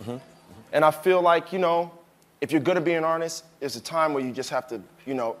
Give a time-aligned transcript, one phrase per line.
[0.00, 0.16] Mm-hmm.
[0.72, 1.90] And I feel like, you know,
[2.40, 5.14] if you're gonna be an artist, there's a time where you just have to, you
[5.14, 5.36] know,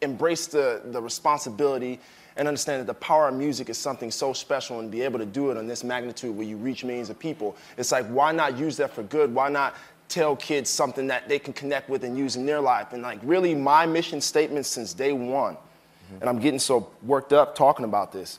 [0.00, 2.00] embrace the, the responsibility
[2.36, 5.26] and understand that the power of music is something so special and be able to
[5.26, 7.56] do it on this magnitude where you reach millions of people.
[7.78, 9.34] It's like, why not use that for good?
[9.34, 9.74] Why not
[10.08, 12.92] tell kids something that they can connect with and use in their life?
[12.92, 16.20] And like, really, my mission statement since day one, mm-hmm.
[16.20, 18.38] and I'm getting so worked up talking about this,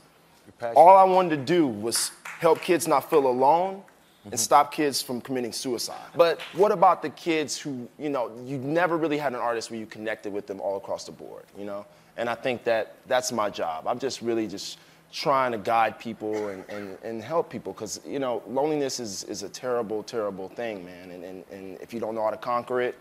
[0.76, 3.84] all I wanted to do was help kids not feel alone
[4.28, 4.34] Mm-hmm.
[4.34, 6.10] and stop kids from committing suicide.
[6.14, 9.80] But what about the kids who, you know, you never really had an artist where
[9.80, 11.86] you connected with them all across the board, you know?
[12.18, 13.88] And I think that that's my job.
[13.88, 14.80] I'm just really just
[15.14, 19.44] trying to guide people and, and, and help people because, you know, loneliness is, is
[19.44, 21.12] a terrible, terrible thing, man.
[21.12, 22.98] And, and, and if you don't know how to conquer it,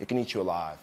[0.00, 0.76] it can eat you alive.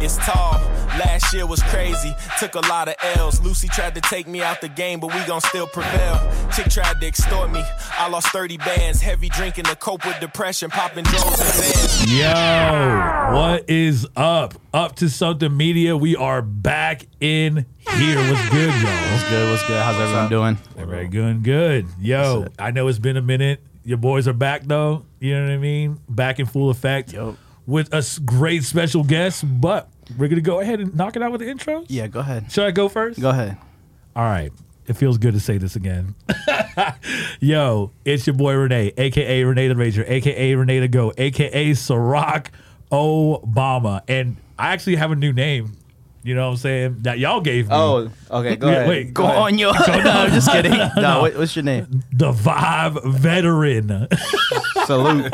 [0.00, 0.60] It's tall.
[0.98, 2.14] Last year was crazy.
[2.38, 3.40] Took a lot of L's.
[3.40, 6.20] Lucy tried to take me out the game, but we gon' still prevail.
[6.54, 7.64] Chick tried to extort me.
[7.98, 9.00] I lost 30 bands.
[9.00, 10.70] Heavy drinking to cope with depression.
[10.70, 12.18] Popping drugs and Zans.
[12.18, 14.54] Yo, what is up?
[14.72, 15.96] Up to something media.
[15.96, 18.16] We are back in here.
[18.30, 19.12] What's good, y'all?
[19.12, 19.50] What's good?
[19.50, 19.82] What's good?
[19.82, 20.58] How's everyone doing?
[20.76, 21.86] Very good, good.
[22.00, 23.60] Yo, I know it's been a minute.
[23.82, 25.04] Your boys are back though.
[25.18, 25.98] You know what I mean?
[26.08, 27.36] Back in full effect Yup.
[27.68, 29.44] With a great special guest.
[29.60, 29.88] But
[30.18, 31.84] we're gonna go ahead and knock it out with the intro.
[31.86, 32.50] Yeah, go ahead.
[32.50, 33.20] Should I go first?
[33.20, 33.56] Go ahead.
[34.16, 34.50] All right.
[34.86, 36.14] It feels good to say this again.
[37.40, 42.46] Yo, it's your boy Renee, aka Renee the Rager, aka Renee the Go, aka Ciroc
[42.90, 44.00] Obama.
[44.08, 45.74] And I actually have a new name.
[46.22, 46.96] You know what I'm saying?
[47.02, 47.74] That y'all gave me.
[47.74, 48.56] Oh, okay.
[48.56, 48.88] Go Yeah, ahead.
[48.88, 49.36] wait, Go ahead.
[49.38, 49.70] on, yo.
[49.72, 50.72] no, I'm just kidding.
[50.72, 52.02] No, what, what's your name?
[52.12, 54.08] The Vibe Veteran.
[54.86, 55.32] Salute.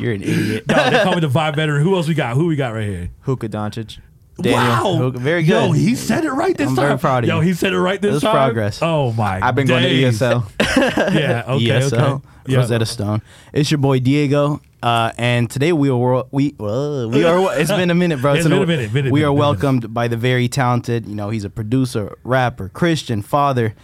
[0.00, 0.64] You're an idiot.
[0.68, 1.82] no, they call me the Vibe Veteran.
[1.82, 2.34] Who else we got?
[2.36, 3.10] Who we got right here?
[3.22, 3.98] Hookah Doncic.
[4.38, 4.96] wow.
[4.96, 5.50] Hook- very good.
[5.50, 6.86] Yo, he said it right this I'm time.
[6.86, 7.48] very proud of Yo, you.
[7.48, 8.32] he said it right this That's time.
[8.34, 8.78] progress.
[8.82, 10.18] Oh my I've been going to days.
[10.20, 10.44] ESL.
[11.14, 12.26] Yeah, okay, ESL, okay.
[12.46, 12.58] Yeah.
[12.58, 13.22] Rosetta Stone.
[13.52, 14.60] It's your boy Diego.
[14.82, 18.32] Uh, and today we are we uh, we are it's been a minute, bro.
[18.32, 21.06] It's Today been a minute, minute, we minute, are welcomed by the very talented.
[21.06, 23.74] You know, he's a producer, rapper, Christian, father,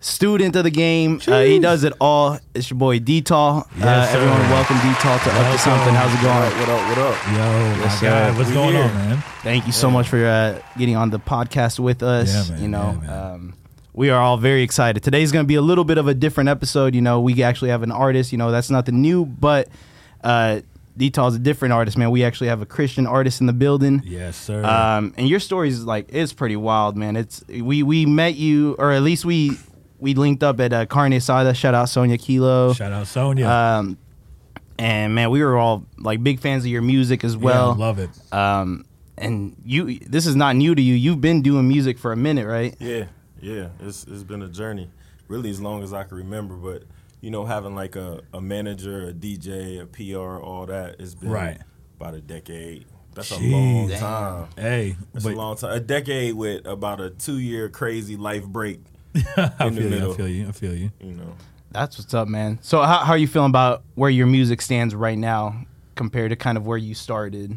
[0.00, 1.20] student of the game.
[1.26, 2.38] Uh, he does it all.
[2.54, 3.66] It's your boy D-Tall.
[3.76, 4.18] Yes, uh, sir.
[4.18, 5.94] everyone, welcome D-Tall to Up to Something.
[5.94, 6.60] How's it going?
[6.60, 6.88] What up?
[6.88, 7.26] What up?
[7.26, 8.38] Yo, my Yes, God, sir.
[8.38, 8.84] what's We going here.
[8.84, 9.16] on, man?
[9.42, 12.48] Thank you so much for uh, getting on the podcast with us.
[12.48, 12.62] Yeah, man.
[12.62, 13.32] You know, Yeah, man.
[13.34, 13.54] um,
[13.92, 15.02] we are all very excited.
[15.02, 16.94] Today's going to be a little bit of a different episode.
[16.94, 18.30] You know, we actually have an artist.
[18.30, 19.68] You know, that's nothing new, but
[20.22, 20.60] uh,
[20.96, 22.12] D-Tall's a different artist, man.
[22.12, 24.02] We actually have a Christian artist in the building.
[24.04, 24.64] Yes, sir.
[24.64, 27.16] Um, and your story is like it's pretty wild, man.
[27.16, 29.58] It's we we met you, or at least we
[29.98, 31.54] we linked up at uh, Carne Asada.
[31.54, 32.72] Shout out Sonia Kilo.
[32.72, 33.48] Shout out Sonia.
[33.48, 33.98] Um,
[34.78, 37.74] and man, we were all like big fans of your music as well.
[37.76, 38.10] yeah, love it.
[38.32, 38.84] Um,
[39.16, 40.94] and you, this is not new to you.
[40.94, 42.76] You've been doing music for a minute, right?
[42.78, 43.06] Yeah,
[43.40, 43.70] yeah.
[43.80, 44.90] It's it's been a journey,
[45.26, 46.54] really as long as I can remember.
[46.54, 46.84] But
[47.20, 51.30] you know, having like a, a manager, a DJ, a PR, all that, it's been
[51.30, 51.58] Right.
[51.98, 52.86] about a decade.
[53.14, 53.48] That's Jeez.
[53.48, 53.98] a long Damn.
[53.98, 54.48] time.
[54.56, 55.72] Hey, That's but a long time.
[55.72, 58.78] A decade with about a two year crazy life break.
[59.36, 60.10] I in the feel you.
[60.10, 60.48] I feel you.
[60.48, 60.90] I feel you.
[61.00, 61.36] You know.
[61.70, 62.58] That's what's up, man.
[62.62, 66.36] So how, how are you feeling about where your music stands right now compared to
[66.36, 67.56] kind of where you started?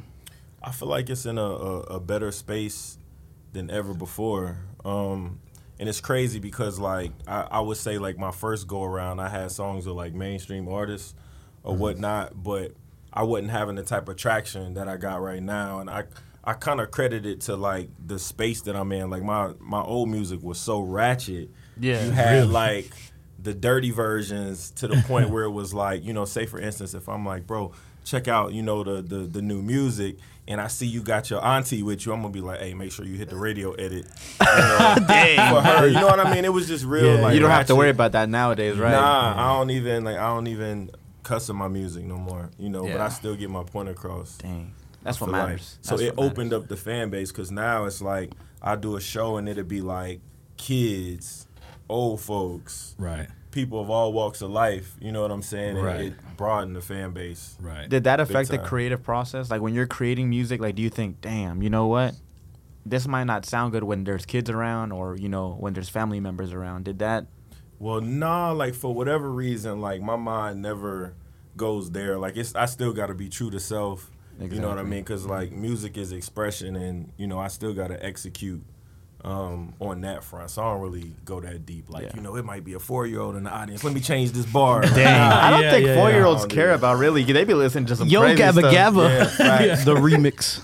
[0.61, 2.97] I feel like it's in a, a, a better space
[3.53, 4.57] than ever before.
[4.83, 5.39] Um,
[5.79, 9.29] and it's crazy because like I, I would say like my first go around I
[9.29, 11.15] had songs with like mainstream artists
[11.63, 12.73] or whatnot, but
[13.13, 15.79] I wasn't having the type of traction that I got right now.
[15.79, 16.05] And I
[16.43, 19.09] I kind of credit it to like the space that I'm in.
[19.09, 21.49] Like my my old music was so ratchet.
[21.79, 22.03] Yeah.
[22.05, 22.91] You had like
[23.41, 26.93] the dirty versions to the point where it was like, you know, say for instance,
[26.93, 30.67] if I'm like, bro, check out, you know, the the, the new music, and I
[30.67, 33.15] see you got your auntie with you, I'm gonna be like, hey, make sure you
[33.15, 34.05] hit the radio edit.
[34.39, 34.95] You know,
[35.55, 36.45] for her, you know what I mean?
[36.45, 37.15] It was just real.
[37.15, 38.91] Yeah, like You don't have to worry about that nowadays, right?
[38.91, 40.17] Nah, I don't even like.
[40.17, 40.89] I don't even
[41.23, 42.49] cuss in my music no more.
[42.57, 44.37] You know, but I still get my point across.
[44.37, 44.73] Dang.
[45.03, 45.47] That's what feel like.
[45.49, 45.77] matters.
[45.81, 48.31] So That's it what opened up the fan base because now it's like
[48.61, 50.19] I do a show and it'd be like
[50.57, 51.47] kids,
[51.89, 53.27] old folks, Right.
[53.51, 54.95] people of all walks of life.
[55.01, 55.77] You know what I'm saying?
[55.77, 56.01] And Right.
[56.07, 57.55] It broadened the fan base.
[57.59, 57.89] Right.
[57.89, 59.49] Did that affect the creative process?
[59.49, 62.13] Like when you're creating music, like do you think, damn, you know what?
[62.85, 66.19] This might not sound good when there's kids around or, you know, when there's family
[66.19, 66.85] members around.
[66.85, 67.25] Did that
[67.79, 71.13] Well, nah, like for whatever reason, like my mind never
[71.57, 72.17] goes there.
[72.19, 74.10] Like it's, I still got to be true to self.
[74.39, 75.01] You know what I mean?
[75.03, 78.63] Because like music is expression, and you know I still got to execute
[79.23, 80.49] um, on that front.
[80.49, 81.89] So I don't really go that deep.
[81.89, 82.11] Like Yeah.
[82.15, 83.83] you know, it might be a four year old in the audience.
[83.83, 84.81] Let me change this bar.
[84.81, 85.31] Dang.
[85.31, 86.25] I don't Yeah, think yeah, four year yeah.
[86.25, 87.23] olds care about really.
[87.23, 88.73] They be listening to some Yo crazy Gabba stuff.
[88.73, 89.09] Gabba.
[89.09, 89.85] Yeah, facts.
[89.85, 90.61] the remix.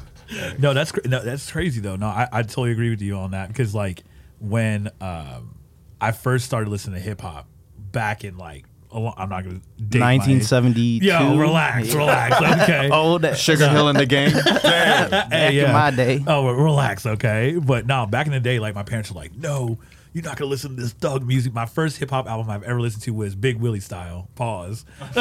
[0.60, 1.96] No, that's cra- no, that's crazy though.
[1.98, 4.04] No, I, I totally agree with you on that because like
[4.40, 5.56] when um,
[6.02, 7.48] I first started listening to hip hop
[7.78, 8.66] back in like
[8.98, 10.20] Oh, a lo- I'm not gonna date my age.
[10.28, 11.06] 1972.
[11.06, 12.36] Yo, relax, relax.
[12.64, 12.90] Okay.
[12.94, 14.32] Old Sugar Hill in the game.
[14.68, 16.24] Hey, back in my day.
[16.26, 17.58] Oh, well, relax, okay.
[17.58, 19.78] But no, back in the day, like my parents were like, "No,
[20.14, 22.80] you're not gonna listen to this thug music." My first hip hop album I've ever
[22.82, 24.30] listened to was Big Willie Style.
[24.36, 24.86] Pause.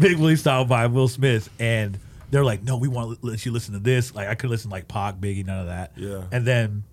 [0.00, 1.98] Big Willie Style by Will Smith, and
[2.30, 4.70] they're like, "No, we want to let you listen to this." Like I could listen
[4.70, 5.92] to, like Pac, Biggie, none of that.
[5.96, 6.24] Yeah.
[6.32, 6.84] And then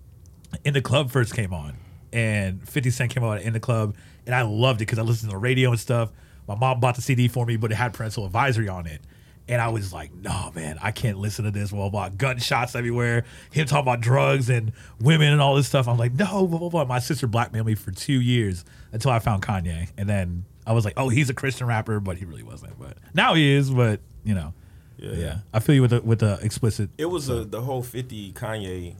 [0.64, 1.74] In the Club first came on,
[2.12, 3.94] and 50 Cent came out in the club,
[4.28, 6.12] and I loved it because I listened to the radio and stuff.
[6.46, 9.00] My mom bought the CD for me, but it had parental advisory on it.
[9.48, 11.72] And I was like, no, man, I can't listen to this.
[11.72, 13.24] Well, blah, gunshots everywhere.
[13.50, 15.88] Him talking about drugs and women and all this stuff.
[15.88, 16.84] I'm like, no, blah, blah, blah.
[16.84, 19.88] My sister blackmailed me for two years until I found Kanye.
[19.96, 22.78] And then I was like, oh, he's a Christian rapper, but he really wasn't.
[22.78, 24.52] But now he is, but, you know.
[24.98, 25.12] Yeah.
[25.12, 25.38] Yeah.
[25.54, 26.90] I feel you with the, with the explicit.
[26.98, 28.94] It was a the whole 50 Kanye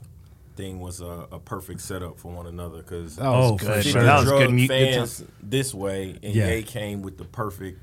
[0.59, 3.85] thing was a, a perfect setup for one another because That was Oh, for good.
[3.85, 4.03] sure.
[4.03, 4.51] That was drug good.
[4.51, 6.49] mu- good fans this way, and Yeah.
[6.51, 7.79] Ye came with the perfect.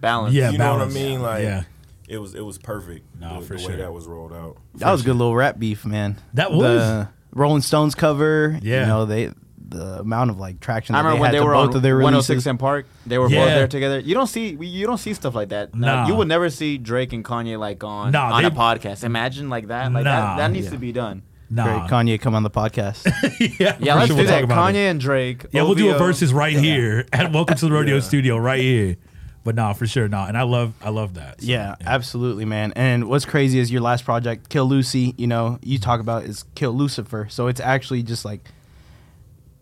[0.00, 0.34] Balance.
[0.34, 1.22] Yeah, you know what I mean?
[1.22, 1.62] Like, Yeah.
[2.08, 3.06] it was it was perfect.
[3.20, 3.70] No, the, for the sure.
[3.70, 4.56] way that was rolled out.
[4.76, 6.16] That was a good little rap beef, man.
[6.34, 6.64] That was The
[6.98, 7.06] was.
[7.32, 8.58] Rolling Stones cover.
[8.62, 8.80] Yeah.
[8.82, 9.30] You know, they
[9.68, 11.76] the amount of like traction I remember they when had they to were both on
[11.76, 12.46] of their 106 releases.
[12.46, 12.86] and oh Park.
[13.06, 13.44] They were Yeah.
[13.44, 13.98] both there together.
[14.00, 15.74] You don't see you don't see stuff like that.
[15.74, 16.06] No, Nah.
[16.08, 19.02] you would never see Drake and Kanye like on Nah, on a podcast.
[19.04, 19.92] Imagine like that.
[19.92, 20.36] Like Nah.
[20.36, 20.72] that, that needs Yeah.
[20.72, 21.22] to be done.
[21.48, 21.86] Nah.
[21.86, 23.04] Great, Kanye come on the podcast.
[23.60, 24.34] yeah, Yeah, let's sure do we'll that.
[24.40, 24.74] talk about it.
[24.76, 25.46] Kanye and Drake.
[25.52, 25.98] Yeah, we'll do a OVO.
[26.04, 28.00] versus right here at Welcome to the Rodeo Yeah.
[28.00, 28.96] Studio right here.
[29.44, 30.26] But nah, for sure, nah.
[30.26, 31.40] And I love, I love that.
[31.40, 32.72] So, yeah, absolutely, man.
[32.74, 35.14] And what's crazy is your last project, Kill Lucy.
[35.16, 37.28] You know, you talk about is Kill Lucifer.
[37.30, 38.40] So it's actually just like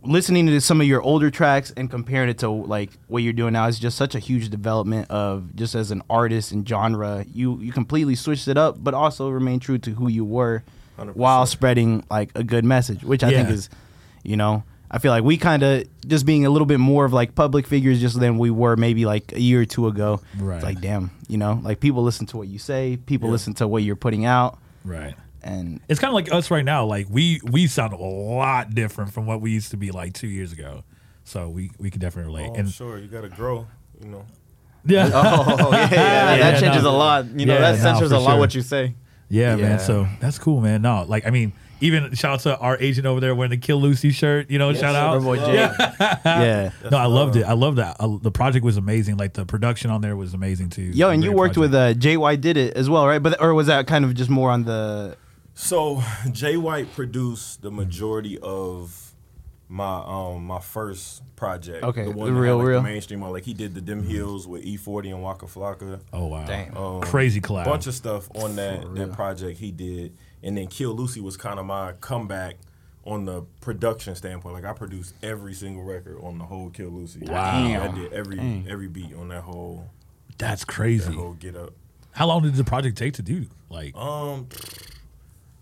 [0.03, 3.53] listening to some of your older tracks and comparing it to like what you're doing
[3.55, 7.27] now is just such a huge development of just as an artist and genre.
[7.31, 10.63] You you completely switched it up, but also remain true to who you were
[10.99, 11.17] 100%.
[11.17, 13.69] while spreading like a good message, which I think is,
[14.23, 14.63] you know.
[14.91, 17.67] I feel like we kind of just being a little bit more of like public
[17.67, 20.21] figures just than we were maybe like a year or two ago.
[20.39, 20.57] Right.
[20.57, 23.33] It's like damn, you know, like people listen to what you say, people Yeah.
[23.33, 25.15] listen to what you're putting out, Right.
[25.43, 26.85] and It's kind of like us right now.
[26.85, 30.29] Like we we sound a lot different from what we used to be like two
[30.29, 30.85] years ago.
[31.25, 32.51] So we we can definitely relate.
[32.53, 33.67] Oh, and sure, you got to grow.
[34.01, 34.25] You know,
[34.87, 35.91] yeah, Oh yeah, yeah, that,
[36.39, 36.91] Yeah, that changes no.
[36.91, 37.25] a lot.
[37.35, 38.39] You know, Yeah, that no, censors for a lot sure.
[38.39, 38.95] what you say.
[39.35, 39.69] Yeah, Yeah.
[39.69, 39.79] man.
[39.81, 40.83] So that's cool, man.
[40.83, 43.79] No, like I mean, even shout out to our agent over there wearing the Kill
[43.81, 44.51] Lucy shirt.
[44.51, 45.21] You know, shout out.
[45.23, 45.55] Boy Jay.
[46.25, 46.71] yeah.
[46.91, 47.43] No, I loved it.
[47.45, 47.97] I loved that.
[48.01, 49.17] I, the project was amazing.
[49.17, 50.83] Like the production on there was amazing too.
[50.83, 51.73] Yo, and you worked project.
[51.73, 53.23] with uh, Jay White did it as well, right?
[53.23, 55.17] But or was that kind of just more on the
[55.55, 56.03] So
[56.33, 59.04] Jay White produced the majority of
[59.69, 61.83] my um my first project.
[61.85, 62.83] Okay, the the one that had, real, like, real.
[62.83, 63.33] the mainstream one.
[63.33, 66.01] Like he did the Dim Hills with E40 and Waka Flocka.
[66.13, 66.77] Oh wow, Damn.
[66.77, 67.65] Um, crazy collab.
[67.65, 71.59] bunch of stuff on that that project he did, and then Kill Lucy was kind
[71.59, 72.57] of my comeback
[73.07, 74.55] on the production standpoint.
[74.55, 77.21] Like I produced every single record on the whole Kill Lucy.
[77.21, 77.83] Wow.
[77.83, 79.89] I did every every beat on that whole
[80.39, 81.13] That's that crazy.
[81.13, 81.73] whole get up.
[82.13, 83.47] How long did the project take to do?
[83.71, 84.47] Like, Um,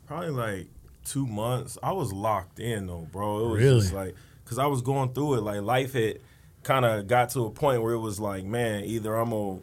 [0.07, 0.67] probably like
[1.05, 1.79] two months.
[1.83, 3.39] I was locked in though, bro.
[3.47, 3.81] It was Really?
[3.81, 4.15] just like
[4.45, 5.41] because I was going through it.
[5.43, 6.19] Like life had
[6.63, 9.61] kind of got to a point where it was like, man, either I'm gonna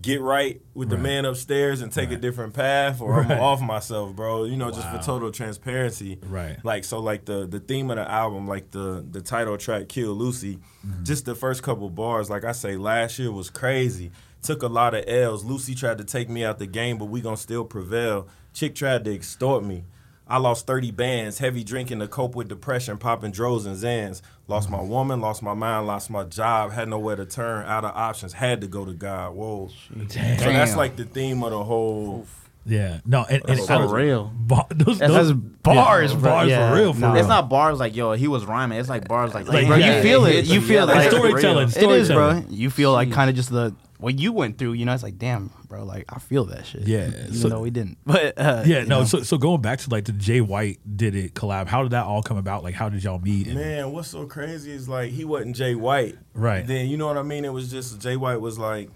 [0.00, 3.40] get right with the man upstairs and take a different path, or I'm Right.
[3.40, 4.44] off myself, bro.
[4.44, 6.18] You know, just for total transparency.
[6.24, 6.56] Right.
[6.64, 10.12] Like so, like the the theme of the album, like the the title track "Kill
[10.14, 11.04] Lucy," Mm-hmm.
[11.04, 12.30] just the first couple bars.
[12.30, 14.12] Like I say, last year was crazy.
[14.40, 15.44] Took a lot of L's.
[15.44, 18.28] Lucy tried to take me out the game, but we gonna still prevail.
[18.52, 19.82] Chick tried to extort me.
[20.28, 24.20] I lost 30 bands, heavy drinking to cope with depression, popping dros and Zans.
[24.46, 24.88] Lost my mm-hmm.
[24.88, 28.60] woman, lost my mind, lost my job, had nowhere to turn, out of options, had
[28.60, 29.34] to go to God.
[29.34, 29.70] Whoa.
[30.08, 30.38] damn.
[30.38, 32.26] So that's like the theme of the whole.
[32.68, 34.32] Yeah, no, and, and So I was- real.
[34.36, 37.08] Ba- those, That's- those that's bars, yeah, bars Yeah, for real, for no.
[37.08, 37.16] real.
[37.16, 38.78] It's not bars like yo, he was rhyming.
[38.78, 40.34] It's like bars like, Like, bro, yeah, you feel it.
[40.34, 41.68] hits You feel Yeah, like that's storytelling.
[41.68, 41.90] real.
[41.90, 42.44] It is, bro.
[42.48, 44.74] You feel like kind of just the what you went through.
[44.74, 45.82] You know, it's like, damn, bro.
[45.84, 46.86] Like I feel that shit.
[46.86, 47.98] Yeah, even so- though we didn't.
[48.06, 49.00] But uh, Yeah, no.
[49.00, 49.04] know.
[49.04, 51.66] So, so going back to like the Jay White did it collab.
[51.66, 52.62] How did that all come about?
[52.62, 53.46] Like, how did y'all meet?
[53.48, 56.16] And- Man, what's so crazy is like he wasn't Jay White.
[56.34, 56.66] Right.
[56.66, 57.44] Then you know what I mean?
[57.44, 58.88] It was just Jay White was like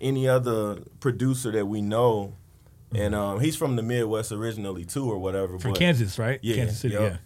[0.00, 2.34] any other producer that we know.
[2.94, 5.58] And um, he's from the Midwest originally too, or whatever.
[5.58, 6.38] from but- Kansas, right?
[6.42, 6.94] Yeah, Kansas City.
[6.94, 7.02] yup.
[7.02, 7.16] Yeah,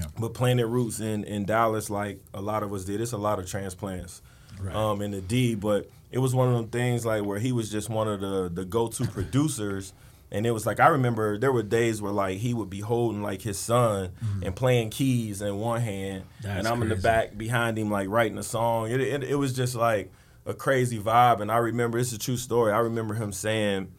[0.00, 0.04] yeah.
[0.18, 3.38] But Planet Roots in, in Dallas, like a lot of us did, it's a lot
[3.38, 4.22] of transplants
[4.60, 4.74] Right.
[4.74, 5.54] um, in the D.
[5.54, 8.50] But it was one of them things like where he was just one of the
[8.52, 9.92] the go to producers.
[10.30, 13.22] And it was like I remember there were days where like he would be holding
[13.22, 16.42] like his son and playing keys in one hand, Mm-hmm.
[16.48, 18.90] That's and I'm in the back behind him like writing a song.
[18.90, 20.10] It, it it was just like
[20.46, 21.40] a crazy vibe.
[21.42, 22.72] And I remember it's a true story.
[22.72, 23.92] I remember him saying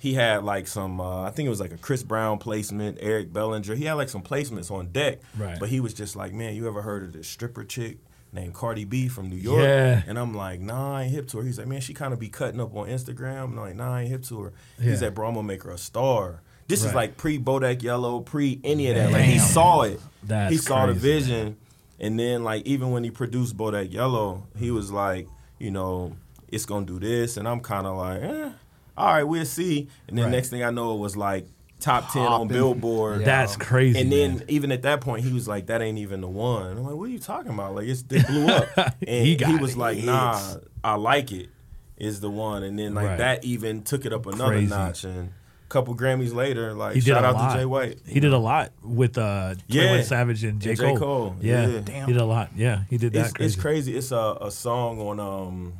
[0.00, 3.34] he had like some uh, I think it was like a Chris Brown placement, Eric
[3.34, 3.74] Bellinger.
[3.74, 5.20] He had like some placements on deck.
[5.38, 5.60] Right.
[5.60, 7.98] But he was just like, man, you ever heard of this stripper chick
[8.32, 9.62] named Cardi B from New York.
[9.62, 10.02] Yeah.
[10.06, 11.44] And I'm like, nah, I ain't hip to her.
[11.44, 13.44] He's like, man, she kind of be cutting up on Instagram.
[13.44, 14.52] And I'm like, nah, I ain't hip to her.
[14.78, 14.90] Yeah.
[14.90, 16.40] He's like, bro, I'm gonna make her a star.
[16.66, 19.12] This is like pre Bodak Yellow, pre any of that.
[19.12, 20.00] Like he saw it.
[20.22, 21.56] That's he saw the crazy, vision.
[21.98, 25.28] And then like even when he produced Bodak Yellow, he was like,
[25.58, 26.16] you know,
[26.48, 27.36] it's gonna do this.
[27.36, 28.50] And I'm kind of like, eh,
[28.96, 29.88] all right, we'll see.
[30.08, 30.32] And then Right.
[30.32, 31.46] next thing I know, it was like
[31.78, 32.48] top ten on Popping.
[32.48, 33.24] Billboard.
[33.24, 33.98] That's crazy.
[34.00, 34.44] And then man.
[34.48, 37.04] even at that point, he was like, "That ain't even the one." I'm like, "What
[37.04, 39.78] are you talking about?" Like it's it blew up, and He he, was it.
[39.78, 40.06] like, Hits.
[40.06, 41.48] "Nah, I like it."
[41.96, 43.18] Is the one, and then like Right.
[43.18, 44.66] that even took it up another Crazy.
[44.70, 45.04] notch.
[45.04, 47.52] And a couple Grammys later, like he did shout out lot.
[47.52, 47.98] to Jay White.
[48.06, 49.82] He did a lot with uh, Yeah.
[49.82, 50.70] 21 Savage and J.
[50.70, 50.84] And J.
[50.86, 50.98] Cole.
[50.98, 51.80] Cole, Yeah, yeah.
[51.84, 52.06] Damn.
[52.06, 52.50] he did a lot.
[52.56, 53.26] Yeah, he did that.
[53.26, 53.46] It's crazy.
[53.52, 53.96] it's crazy.
[53.98, 55.74] It's a, a song on um,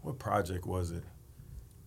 [0.00, 1.04] what project was it?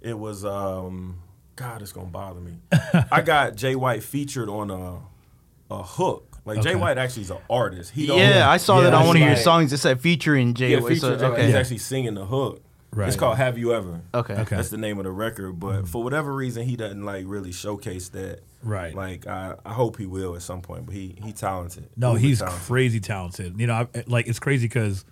[0.01, 1.19] It was um,
[1.55, 2.57] God, it's gonna bother me.
[3.11, 4.99] I got Jay White featured on a
[5.73, 6.25] a hook.
[6.45, 7.91] Like Jay White actually is an artist.
[7.91, 9.71] He don't, Yeah, I saw Yeah, that on one of your like- songs.
[9.73, 10.71] It said featuring Jay.
[10.71, 11.33] Yeah, White, so- featured Jay White.
[11.33, 11.43] okay.
[11.45, 11.59] He's Yeah.
[11.59, 12.61] actually singing the hook.
[12.91, 13.07] Right.
[13.07, 14.33] It's called "Have You Ever." Okay.
[14.33, 14.55] Okay.
[14.55, 15.59] That's the name of the record.
[15.59, 18.39] But for whatever reason, he doesn't like really showcase that.
[18.63, 18.95] Right.
[18.95, 20.87] Like I, I hope he will at some point.
[20.87, 21.87] But he he talented.
[21.95, 22.63] No, Uber he's talented.
[22.65, 23.59] crazy talented.
[23.59, 25.05] You know, I, like it's crazy because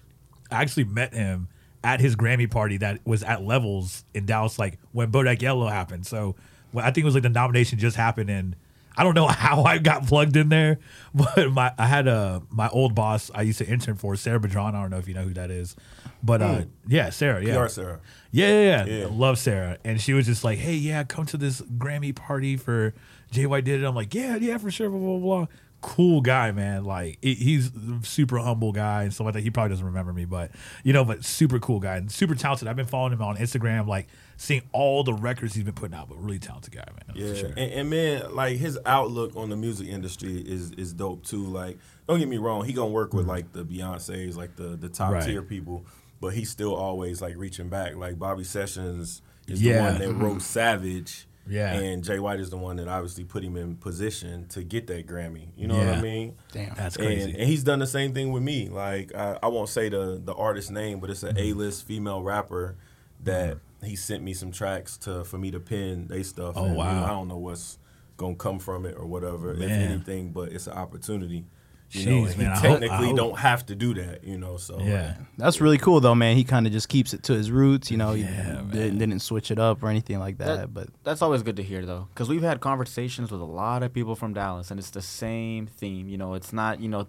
[0.49, 1.49] I actually met him
[1.83, 6.05] at his Grammy party that was at Levels in Dallas, like when Bodak Yellow happened.
[6.05, 6.35] So
[6.73, 8.55] well, I think it was like the nomination just happened, and
[8.95, 10.79] I don't know how I got plugged in there,
[11.13, 14.75] but my I had a my old boss I used to intern for Sarah Badron.
[14.75, 15.75] I don't know if you know who that is,
[16.23, 17.99] but uh, yeah, Sarah, yeah, PR Sarah.
[18.31, 18.85] yeah, yeah, yeah.
[18.85, 19.05] Yeah.
[19.05, 19.77] I love Sarah.
[19.83, 22.93] And she was just like, hey, yeah, come to this Grammy party for
[23.31, 23.85] Jay White did it.
[23.85, 25.47] I'm like, yeah, yeah, for sure, blah, blah, blah.
[25.81, 26.83] Cool guy, man.
[26.85, 29.41] Like, he's a super humble guy and stuff like that.
[29.43, 30.51] He probably doesn't remember me, but,
[30.83, 32.67] you know, but super cool guy and super talented.
[32.67, 34.07] I've been following him on Instagram, like,
[34.37, 37.15] seeing all the records he's been putting out, but really talented guy, man.
[37.15, 37.49] Yeah, sure.
[37.49, 41.45] and, and man, like his outlook on the music industry is is dope too.
[41.45, 44.89] Like, don't get me wrong, he gonna work with like the Beyonces, like the the
[44.89, 45.13] top Mm-hmm.
[45.15, 45.25] Right.
[45.25, 45.85] tier people,
[46.19, 47.95] but he's still always like reaching back.
[47.95, 49.77] Like Bobby Sessions is Yeah.
[49.77, 51.26] the one that wrote Savage.
[51.49, 51.73] Yeah.
[51.73, 55.07] and Jay White is the one that obviously put him in position to get that
[55.07, 55.47] Grammy.
[55.55, 56.35] You know what I mean?
[56.51, 56.75] Damn.
[56.75, 57.31] That's And, crazy.
[57.31, 58.69] and he's done the same thing with me.
[58.69, 61.37] Like I, I won't say the the artist name, but it's Mm-hmm.
[61.37, 62.75] an A list female rapper
[63.23, 66.53] that he sent me some tracks to for me to pen they stuff.
[66.55, 67.05] Oh, and, you know, wow.
[67.05, 67.77] I don't know what's
[68.17, 71.45] gonna come from it or whatever, if anything, but it's an opportunity.
[71.91, 73.93] You know, Jeez, and man, I he hope- I technically hope- don't have to do
[73.93, 74.23] that.
[74.23, 75.15] You know, so yeah.
[75.37, 76.35] That's really cool though, man.
[76.35, 77.89] He kind of just keeps it to his roots.
[77.89, 80.45] You know, he Yeah, didn't, didn't switch it up or anything like that.
[80.57, 83.83] That- but That's always good to hear, though, because we've had conversations with a lot
[83.83, 86.09] of people from Dallas, and it's the same theme.
[86.09, 87.07] You know, it's not you know,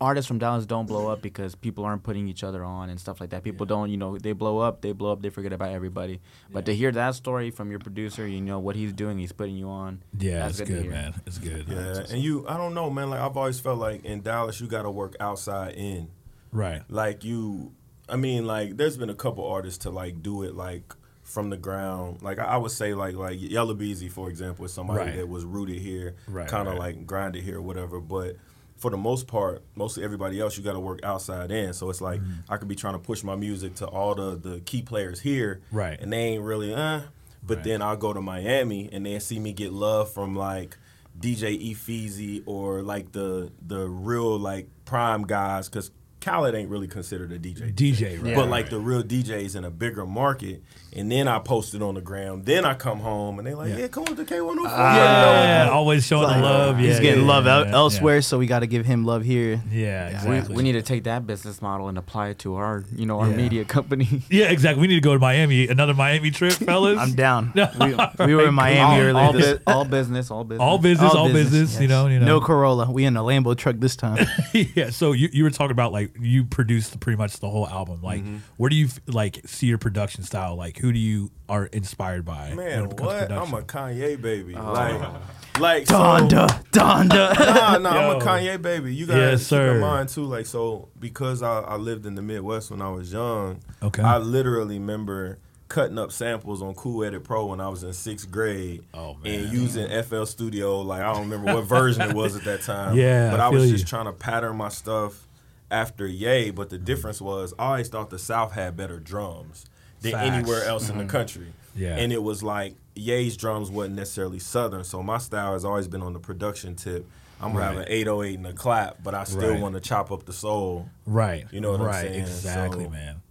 [0.00, 3.20] artists from Dallas don't blow up because people aren't putting each other on and stuff
[3.20, 3.42] like that.
[3.42, 6.20] People don't, you know, they blow up, they blow up, they forget about everybody.
[6.52, 9.56] But to hear that story from your producer, you know what he's doing, he's putting
[9.56, 10.02] you on.
[10.18, 11.14] Yeah, that's it's to good, man.
[11.26, 11.66] It's good.
[11.68, 13.10] Yeah, and you, I don't know, man.
[13.10, 16.08] Like I've always felt like in Dallas, you got to work outside in.
[16.52, 16.82] Right.
[16.88, 17.70] like you
[18.08, 20.82] i mean like there's been a couple artists to like do it like
[21.22, 24.72] from the ground like i I would say like like Yella Beezy for example is
[24.72, 25.16] somebody Right.
[25.18, 26.96] that was rooted here Right, kind of right.
[26.96, 28.34] like grinded here or whatever but
[28.80, 32.00] for the most part mostly everybody else you got to work outside in so it's
[32.00, 32.52] like Mm-hmm.
[32.52, 35.60] i could be trying to push my music to all the the key players here
[35.70, 36.00] Right.
[36.00, 37.02] and they ain't really uh
[37.42, 37.64] but Right.
[37.64, 40.76] then i'll go to miami and they see me get love from like
[41.20, 47.32] DJ Efeezy or like the the real like prime guys because Khaled ain't really considered
[47.32, 47.74] a DJ.
[47.74, 48.34] DJ, right?
[48.34, 51.94] But like the real DJs in a bigger market, and then I post it on
[51.94, 52.44] the ground.
[52.46, 53.78] Then I come home and they're like, Yeah.
[53.78, 54.78] yeah, come on to K one hundred four.
[54.78, 56.80] yeah, always showing the love.
[56.80, 57.72] Yeah, he's getting yeah, love yeah, el- yeah.
[57.72, 59.62] elsewhere, so we got to give him love here.
[59.70, 60.56] Yeah, We, exactly.
[60.56, 63.30] we need to take that business model and apply it to our, you know, our
[63.30, 63.36] Yeah.
[63.36, 64.22] media company.
[64.30, 64.80] Yeah, exactly.
[64.80, 65.68] We need to go to Miami.
[65.68, 66.98] Another Miami trip, fellas.
[66.98, 67.52] I'm down.
[67.54, 67.94] we,
[68.26, 69.16] we were in Miami all, earlier.
[69.24, 70.62] all, this, bu- all business, all business.
[70.62, 71.50] all business, all, all business.
[71.60, 72.26] business, You know, you know.
[72.26, 72.90] no Corolla.
[72.90, 74.26] We in a Lambo truck this time.
[74.52, 74.90] yeah.
[74.90, 78.02] So you, you were talking about like you produced pretty much the whole album.
[78.02, 78.36] Like, Mm-hmm.
[78.56, 80.54] where do you like see your production style?
[80.56, 82.54] Like, who do you are inspired by?
[82.54, 83.32] Man, it comes to what?
[83.32, 84.54] I'm a Kanye baby.
[84.56, 84.72] Oh.
[84.72, 85.00] Like,
[85.60, 87.38] like so, Donda, Donda.
[87.38, 88.94] nah, nah, I'm a Kanye baby.
[88.94, 89.74] You gotta Yes, keep sir.
[89.74, 93.12] in mind too, like so because I, I lived in the Midwest when I was
[93.12, 93.60] young.
[93.82, 94.02] Okay.
[94.02, 98.28] I literally remember cutting up samples on Cool Edit Pro when I was in sixth
[98.30, 98.82] grade.
[98.92, 99.52] Oh, And man.
[99.52, 102.96] using FL Studio, like I don't remember what version it was at that time.
[102.96, 103.88] Yeah, But I I, was just you.
[103.88, 105.26] trying to pattern my stuff
[105.70, 106.50] after Ye.
[106.50, 109.66] But the difference was I always thought the South had better drums
[110.00, 110.30] than Facts.
[110.30, 111.10] anywhere else in the mm-hmm.
[111.10, 111.46] country.
[111.76, 111.96] Yeah.
[111.96, 116.02] And it was like Ye's drums wasn't necessarily southern, so my style has always been
[116.02, 117.06] on the production tip.
[117.40, 117.86] I'm gonna have Right.
[117.86, 119.60] an 808 and a clap, but I still Right.
[119.60, 120.88] want to chop up the soul.
[121.06, 121.46] right.
[121.50, 122.20] You know what I'm saying?
[122.20, 123.22] Exactly, So- man.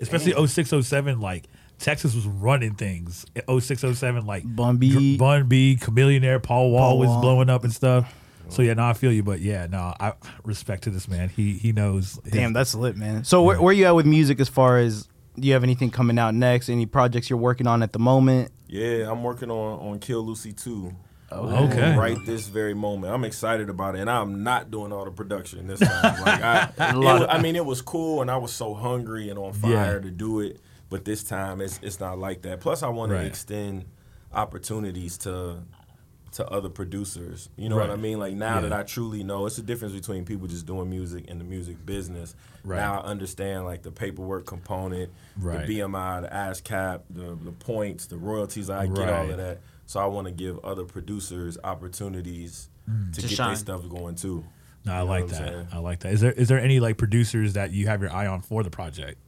[0.00, 1.44] Especially 0607, like
[1.78, 3.24] Texas was running things.
[3.46, 5.16] 0607, like Bun B.
[5.16, 7.20] Dr- Bun B, Chamillionaire, Paul Wall Paul was Wall.
[7.20, 8.12] blowing up and stuff.
[8.48, 10.12] So yeah, no, I feel you, but yeah, no, I
[10.44, 11.28] respect to this man.
[11.28, 12.18] He he knows.
[12.24, 13.22] his- Damn, that's lit, man.
[13.24, 15.08] So where, where you at with music as far as
[15.38, 16.68] do you have anything coming out next?
[16.68, 18.50] Any projects you're working on at the moment?
[18.68, 20.92] Yeah, I'm working on on Kill Lucy 2.
[21.32, 21.96] okay.
[21.96, 23.12] Right this very moment.
[23.14, 26.22] I'm excited about it, and I'm not doing all the production this time.
[26.26, 29.38] Like I, it was- I mean, it was cool, and I was so hungry and
[29.38, 29.98] on fire Yeah.
[30.00, 30.60] to do it.
[30.90, 32.60] But this time, it's it's not like that.
[32.60, 33.20] Plus, I want Right.
[33.22, 33.86] to extend
[34.34, 35.58] opportunities to
[36.32, 37.48] to other producers.
[37.56, 38.18] You know what I mean?
[38.18, 38.60] Like now Yeah.
[38.68, 41.84] that I truly know, it's the difference between people just doing music and the music
[41.84, 42.34] business.
[42.64, 42.76] Right.
[42.78, 45.66] Now I understand like the paperwork component, Right.
[45.66, 48.70] the BMI, the ASCAP, the the points, the royalties.
[48.70, 49.60] I get all of that.
[49.86, 53.12] So I want to give other producers opportunities mm.
[53.14, 53.48] to, To get shine.
[53.48, 54.44] their stuff going too.
[54.84, 55.36] No, I You know like that.
[55.36, 55.66] saying?
[55.72, 56.12] I like that.
[56.12, 58.70] Is there is there any like producers that you have your eye on for the
[58.70, 59.18] project?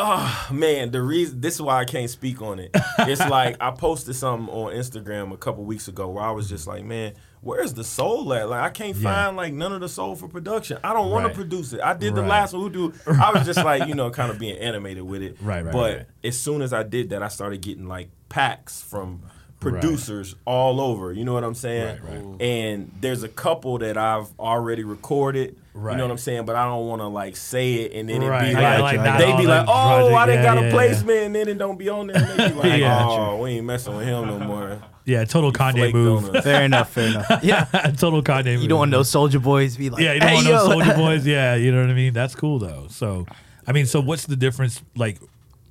[0.00, 2.70] Oh man, the reason this is why I can't speak on it.
[3.00, 6.66] It's like I posted something on Instagram a couple weeks ago where I was just
[6.68, 8.48] like, man, where's the soul at?
[8.48, 9.24] Like I can't Yeah.
[9.24, 10.78] find like none of the soul for production.
[10.84, 11.30] I don't want Right.
[11.32, 11.80] to produce it.
[11.80, 12.94] I did the last one who do.
[13.20, 15.36] I was just like, you know, kind of being animated with it.
[15.40, 16.06] Right, right, But right.
[16.22, 19.22] as soon as I did that, I started getting like packs from
[19.58, 21.12] producers all over.
[21.12, 21.98] You know what I'm saying?
[22.04, 22.40] Right, right.
[22.40, 25.56] And there's a couple that I've already recorded.
[25.92, 26.44] You know what I'm saying?
[26.44, 28.44] But I don't want to like say it and then Right.
[28.50, 30.58] it be Yeah, like, like, they all be like, oh, project- I didn't yeah, got
[30.58, 32.20] a yeah, placement, and then it don't be on there.
[32.20, 33.06] They be like, Yeah.
[33.08, 34.78] oh, we ain't messing with him no more.
[35.04, 36.42] Yeah, total Kanye Flaked move.
[36.44, 37.38] Fair enough, fair enough.
[37.42, 37.64] Yeah.
[37.96, 38.62] total Kanye move.
[38.62, 40.52] You don't want no soldier boys be like, Yeah, you don't hey, want yo.
[40.52, 41.26] no Soldier Boys.
[41.26, 42.12] Yeah, you know what I mean.
[42.12, 42.86] That's cool though.
[42.90, 43.26] So,
[43.66, 45.18] I mean, so what's the difference like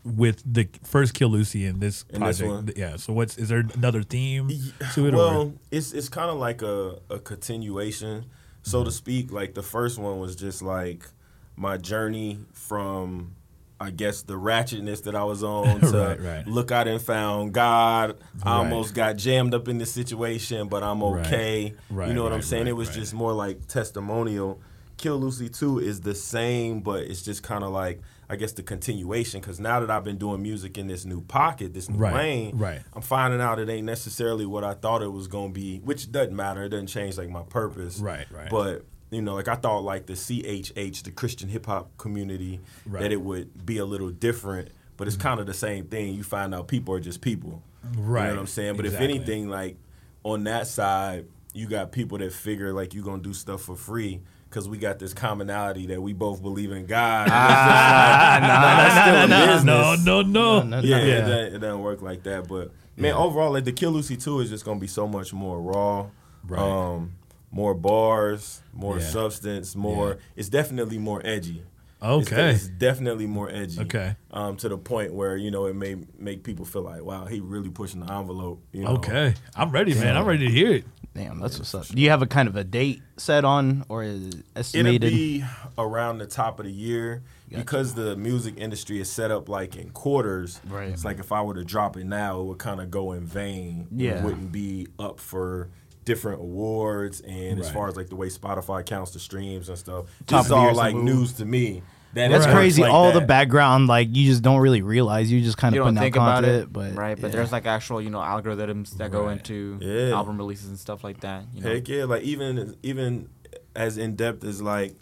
[0.04, 2.66] with the first Kill Lucy and this And this project?
[2.68, 2.74] one?
[2.76, 2.96] Yeah.
[2.96, 4.50] So what's is there another theme
[4.94, 5.14] to it?
[5.14, 5.18] or?
[5.18, 8.26] Well, it's it's kind of like a, a continuation,
[8.68, 9.32] so to speak.
[9.32, 11.08] Like the first one was just like
[11.56, 13.34] my journey from,
[13.80, 16.48] I guess, the ratchetness that I was on to Right, right.
[16.48, 18.18] look out and found God.
[18.44, 18.58] I Right.
[18.60, 21.74] almost got jammed up in this situation, but I'm okay.
[21.90, 22.68] Right, you know what I'm saying?
[22.68, 24.60] it was just more like testimonial.
[24.98, 28.64] Kill Lucy 2 is the same, but it's just kind of like, I guess, the
[28.64, 29.40] continuation.
[29.42, 32.58] Because now that I've been doing music in this new pocket, this new Right, lane,
[32.58, 32.82] right.
[32.94, 36.36] I'm finding out it ain't necessarily what I thought it was gonna be, which doesn't
[36.36, 36.64] matter.
[36.64, 38.00] It doesn't change like my purpose.
[38.00, 38.50] Right, right.
[38.50, 43.04] But you know, like I thought, like the CHH, the Christian hip hop community, Right.
[43.04, 44.70] that it would be a little different.
[44.98, 45.28] But it's mm-hmm.
[45.28, 46.16] kind of the same thing.
[46.16, 47.62] You find out people are just people.
[47.96, 48.24] right?
[48.24, 48.76] You know what I'm saying?
[48.76, 49.12] But exactly.
[49.12, 49.78] if anything, like
[50.24, 54.22] on that side, you got people that figure like you're gonna do stuff for free.
[54.50, 57.28] Cause we got this commonality that we both believe in God.
[57.30, 60.06] And it's just nah, that's still a business.
[60.06, 60.62] no, no, no.
[60.64, 61.04] No, no, Yeah, no.
[61.04, 62.48] It, doesn't, it doesn't work like that.
[62.48, 65.62] But man, overall, like the Kill Lucy two is just gonna be so much more
[65.62, 66.08] raw,
[66.48, 66.62] Right.
[66.62, 67.14] um,
[67.52, 69.06] more bars, more Yeah.
[69.06, 70.10] substance, more.
[70.12, 70.16] Yeah.
[70.38, 71.64] It's definitely more edgy.
[72.00, 72.52] It's, Okay.
[72.52, 73.82] it's definitely more edgy.
[73.82, 74.16] Okay.
[74.30, 77.40] Um, to the point where you know it may make people feel like, wow, he
[77.40, 78.62] really pushing the envelope.
[78.72, 78.92] You know?
[78.98, 79.34] Okay.
[79.56, 80.16] I'm ready, man.
[80.16, 80.86] I'm ready to hear it.
[81.18, 81.88] Damn, that's what's up.
[81.88, 84.36] Do you have a kind of a date set on or it
[84.74, 85.44] It'll be
[85.76, 89.90] around the top of the year because the music industry is set up like in
[89.90, 90.62] quarters.
[90.68, 90.90] Right.
[90.90, 93.26] It's like if I were to drop it now, it would kind of go in
[93.26, 93.88] vain.
[93.92, 94.20] Yeah.
[94.20, 95.70] It wouldn't be up for
[96.06, 100.06] different awards and as far as like the way Spotify counts the streams and stuff.
[100.28, 101.82] Top this is of the year all like news to me.
[102.18, 102.82] That That's works crazy.
[102.82, 105.32] like All the background, like you just don't really realize.
[105.32, 107.20] You just kind you of don't putting out think about content, it, but right?
[107.20, 107.38] But yeah.
[107.38, 109.38] there's like actual, you know, algorithms that go Right.
[109.38, 110.16] into Yeah.
[110.16, 111.46] album releases and stuff like that.
[111.54, 111.70] You know?
[111.74, 113.30] Heck yeah, like even even
[113.76, 114.96] as in depth as like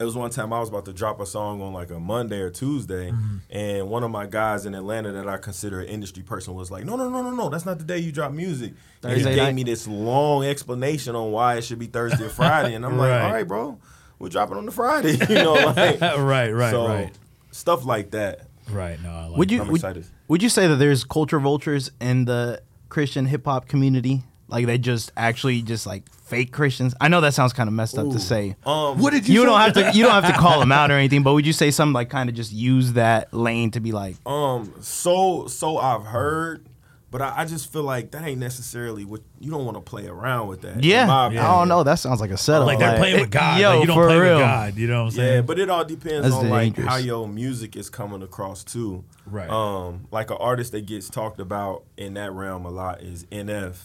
[0.00, 2.38] it was one time I was about to drop a song on like a Monday
[2.40, 3.36] or Tuesday, Mm-hmm.
[3.50, 6.84] and one of my guys in Atlanta that I consider an industry person was like,
[6.84, 9.34] "No, no, no, no, no, that's not the day you drop music." and he Thursday
[9.34, 9.54] gave night?
[9.56, 13.10] me this long explanation on why it should be Thursday or Friday, and I'm like,
[13.10, 13.22] Right.
[13.22, 13.78] "All right, bro,
[14.18, 17.10] we're dropping on the Friday," you know, like right, right, so, right.
[17.50, 18.48] stuff like that.
[18.70, 19.00] Right.
[19.02, 20.06] No, I like would you I'm would, excited.
[20.28, 24.22] would you say that there's culture vultures in the Christian hip hop community?
[24.50, 26.94] Like they just actually just like fake Christians.
[27.00, 28.56] I know that sounds kind of messed up to say.
[28.64, 29.46] Um, What did You say?
[29.46, 31.52] don't have to you don't have to call them out or anything, but would you
[31.52, 35.76] say something like kind of just use that lane to be like, Um, so so
[35.76, 36.66] I've heard,
[37.10, 40.06] but I, I just feel like that ain't necessarily what you don't want to play
[40.06, 40.76] around with that.
[40.76, 42.66] in yeah, I don't know, that sounds like a setup.
[42.66, 43.60] like they're playing with God.
[43.60, 44.36] Yo, like, you don't for play real.
[44.36, 44.76] with God.
[44.76, 45.34] You know what I'm saying?
[45.36, 49.04] Yeah, but it all depends That's on like how your music is coming across too.
[49.26, 49.48] Right.
[49.48, 53.76] Um, like an artist that gets talked about in that realm a lot is NF,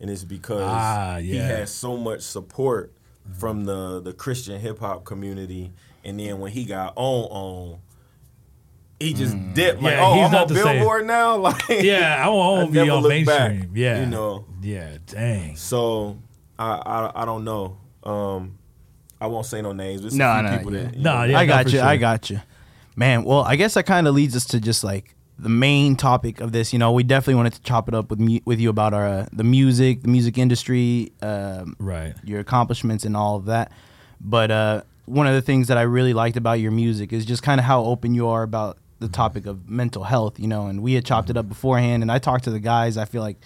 [0.00, 1.46] and it's because Ah, he yeah.
[1.46, 2.92] has so much support
[3.38, 5.70] from the the Christian hip hop community,
[6.04, 7.78] and then when he got on on.
[9.02, 9.96] He just dipped like, Mm.
[9.98, 10.76] Yeah, oh, he's I'm not on the same.
[10.78, 11.36] Billboard now.
[11.42, 13.76] Like, yeah, I won't, I won't be on look back, mainstream.
[13.76, 14.44] yeah, you know.
[14.62, 15.56] Yeah, dang.
[15.56, 16.18] So
[16.58, 17.76] I I, I don't know.
[18.04, 18.58] Um,
[19.20, 20.00] I won't say no names.
[20.02, 20.82] There's No, a no, people yeah.
[20.84, 21.38] that No, yeah.
[21.38, 21.80] I got for you.
[21.80, 22.40] I got you.
[22.96, 26.40] Man, well, I guess that kind of leads us to just like the main topic
[26.40, 26.72] of this.
[26.72, 29.06] You know, we definitely wanted to chop it up with mu- with you about our
[29.06, 32.14] uh, the music, the music industry, um, Right.
[32.24, 33.72] your accomplishments and all of that.
[34.20, 37.42] But uh, one of the things that I really liked about your music is just
[37.42, 40.66] kind of how open you are about the topic of mental health, you know.
[40.66, 42.96] And we had chopped it up beforehand, and I talked to the guys.
[42.96, 43.36] I feel like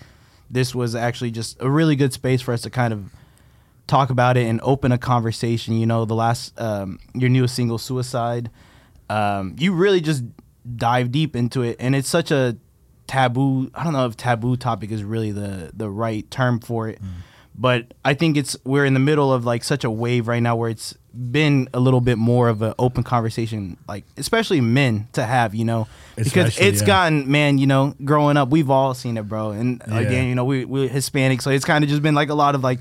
[0.51, 3.13] this was actually just a really good space for us to kind of
[3.87, 5.77] talk about it and open a conversation.
[5.77, 8.51] You know, the last um, your newest single, "Suicide,"
[9.11, 10.25] um, you really just
[10.77, 12.57] dive deep into it, and it's such a
[13.07, 13.71] taboo.
[13.75, 17.01] I don't know if taboo topic is really the the right term for it,
[17.59, 20.57] but I think it's we're in the middle of like such a wave right now
[20.57, 25.25] where it's been a little bit more of an open conversation, like especially men to
[25.25, 26.87] have, you know, because Especially, it's yeah.
[26.87, 29.99] gotten man, you know, growing up, we've all seen it, bro, and Yeah.
[30.01, 32.55] again, you know, we we Hispanic, so it's kind of just been like a lot
[32.55, 32.81] of like.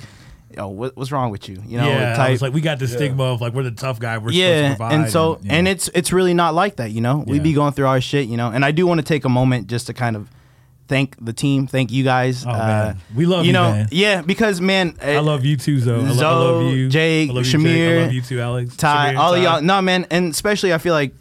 [0.56, 1.62] Yo, what, what's wrong with you?
[1.68, 4.00] You know, yeah, type- it's like we got the stigma of like we're the tough
[4.00, 4.18] guy.
[4.20, 4.94] We're yeah, supposed to provide.
[4.94, 5.54] and so yeah.
[5.54, 7.26] and it's it's really not like that, you know.
[7.28, 7.44] We Yeah.
[7.44, 8.50] be going through our shit, you know.
[8.52, 10.30] And I do want to take a moment just to kind of
[10.88, 12.46] thank the team, thank you guys.
[12.46, 12.98] Oh, man.
[13.16, 13.88] We love you you, know, man.
[13.92, 15.96] yeah, because man, I love you too, Zoe.
[15.96, 18.40] I, lo- I love Zoe, you, Jake, I love you, Shamir, I love you too,
[18.40, 18.76] Alex.
[18.76, 19.62] Ty, Shamir, all of y'all.
[19.62, 21.14] No, man, and especially I feel like,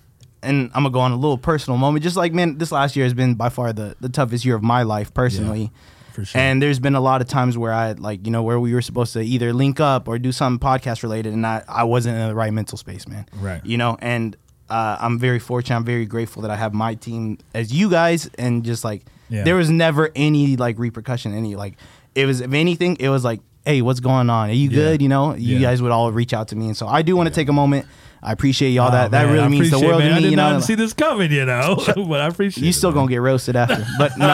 [0.43, 2.03] and I'm gonna go on a little personal moment.
[2.03, 4.63] Just like man, this last year has been by far the the toughest year of
[4.63, 5.71] my life personally.
[6.13, 6.41] for sure.
[6.41, 8.83] And there's been a lot of times where I like, you know, where we were
[8.83, 12.29] supposed to either link up or do something podcast related, and I, I wasn't in
[12.29, 13.27] the right mental space, man.
[13.41, 13.65] Right.
[13.65, 14.37] You know, and
[14.69, 15.77] uh, I'm very fortunate.
[15.77, 19.45] I'm very grateful that I have my team as you guys, and just like Yeah.
[19.45, 21.77] there was never any like repercussion, any like
[22.15, 24.51] it was if anything, it was like, hey, what's going on?
[24.51, 24.75] Are you Yeah.
[24.77, 25.03] good?
[25.03, 25.63] You know, you Yeah.
[25.71, 27.53] guys would all reach out to me, and so I do want to take a
[27.53, 27.87] moment.
[28.23, 28.89] I appreciate y'all.
[28.89, 30.09] Oh, that that man, really means the world man.
[30.09, 30.23] to I me.
[30.23, 31.77] did You know, not see this coming, you know.
[32.09, 32.97] but I appreciate you still man.
[33.01, 34.27] gonna get roasted after, but no,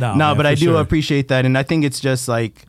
[0.00, 0.80] No, no, man, but I do sure.
[0.80, 2.64] appreciate that, and I think it's just like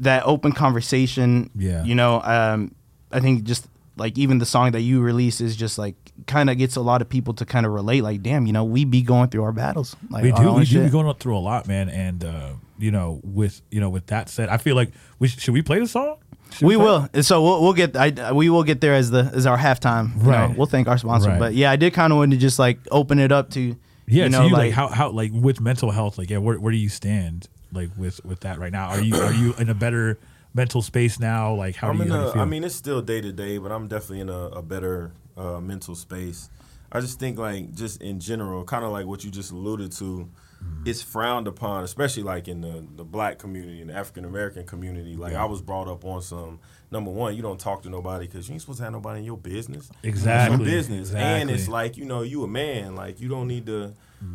[0.00, 1.50] that open conversation.
[1.56, 1.84] Yeah.
[1.84, 2.74] you know, um,
[3.12, 3.66] I think just
[4.02, 5.94] like even the song that you release is just like
[6.26, 8.02] kind of gets a lot of people to kind of relate.
[8.02, 9.96] Like, damn, you know, we be going through our battles.
[10.10, 10.52] Like, we do.
[10.52, 11.88] We do be going up through a lot, man.
[11.88, 15.38] And uh, you know, with you know, with that said, I feel like we sh-
[15.38, 16.16] should we play the song?
[16.52, 17.08] Should We play- will.
[17.14, 17.96] And So we'll, we'll get.
[17.96, 20.16] I, we will get there as the as our halftime.
[20.18, 20.30] you know.
[20.30, 20.56] Right.
[20.58, 21.30] we'll thank our sponsor.
[21.30, 21.38] Right.
[21.38, 23.60] But yeah, I did kind of want to just like open it up to.
[24.08, 24.24] Yeah.
[24.26, 26.58] you so know, you like, like how how like with mental health, like yeah, where
[26.58, 28.88] where do you stand like with with that right now?
[28.88, 30.18] Are you are you in a better
[30.54, 31.54] mental space now?
[31.54, 32.42] Like how I'm do you, in how do you feel?
[32.42, 35.60] I mean, it's still day to day, but I'm definitely in a, a better uh,
[35.60, 36.50] mental space.
[36.94, 40.28] I just think, like, just in general, kind of like what you just alluded to,
[40.62, 40.88] Mm-hmm.
[40.88, 45.16] it's frowned upon, especially like in the, the black community and the African American community.
[45.16, 46.60] Like, I was brought up on some
[46.92, 49.24] number one, you don't talk to nobody because you ain't supposed to have nobody in
[49.24, 49.90] your business.
[50.04, 51.12] Exactly, your business.
[51.12, 52.94] And it's like, you know, you a man.
[52.94, 53.92] Like, you don't need to,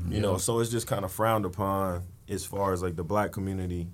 [0.10, 3.32] you know, so it's just kind of frowned upon as far as like the black
[3.32, 3.88] community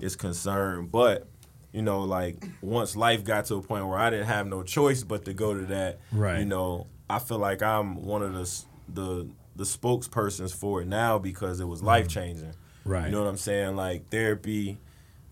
[0.00, 0.90] is concerned.
[0.90, 1.28] But,
[1.76, 5.04] you know, like once life got to a point where I didn't have no choice
[5.04, 6.38] but to go to that, Right.
[6.38, 11.18] you know, I feel like I'm one of the the the spokespersons for it now
[11.18, 12.46] because it was life changing.
[12.48, 12.90] Mm-hmm.
[12.90, 13.04] Right.
[13.06, 13.76] You know what I'm saying?
[13.76, 14.78] Like therapy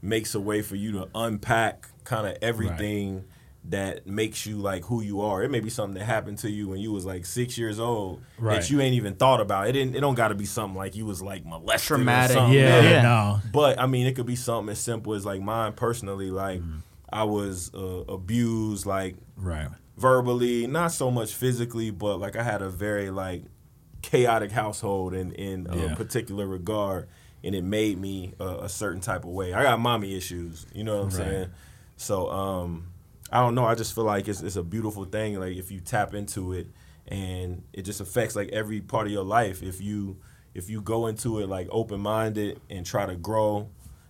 [0.02, 3.24] makes a way for you to unpack kind of everything
[3.70, 5.42] that makes you like who you are.
[5.42, 8.20] It may be something that happened to you when you was like six years old
[8.38, 8.60] Right.
[8.60, 9.68] that you ain't even thought about.
[9.68, 9.96] It didn't.
[9.96, 12.36] It don't got to be something like you was like molested Traumatic.
[12.36, 12.58] or something.
[12.58, 13.02] yeah, Yeah.
[13.02, 13.40] no.
[13.52, 16.30] But I mean, it could be something as simple as like mine personally.
[16.30, 16.78] Like Mm-hmm.
[17.12, 19.68] I was uh, abused, like Right.
[19.96, 23.44] verbally, not so much physically, but like I had a very like
[24.02, 25.94] chaotic household in in a Yeah.
[25.94, 27.08] particular regard,
[27.42, 29.54] and it made me a, a certain type of way.
[29.54, 31.16] I got mommy issues, you know what I'm Right.
[31.16, 31.50] saying?
[31.96, 32.88] So um,
[33.30, 33.64] I don't know.
[33.64, 35.38] I just feel like it's it's a beautiful thing.
[35.40, 36.68] Like if you tap into it,
[37.08, 39.62] and it just affects like every part of your life.
[39.62, 40.16] If you
[40.54, 43.68] if you go into it like open minded and try to grow,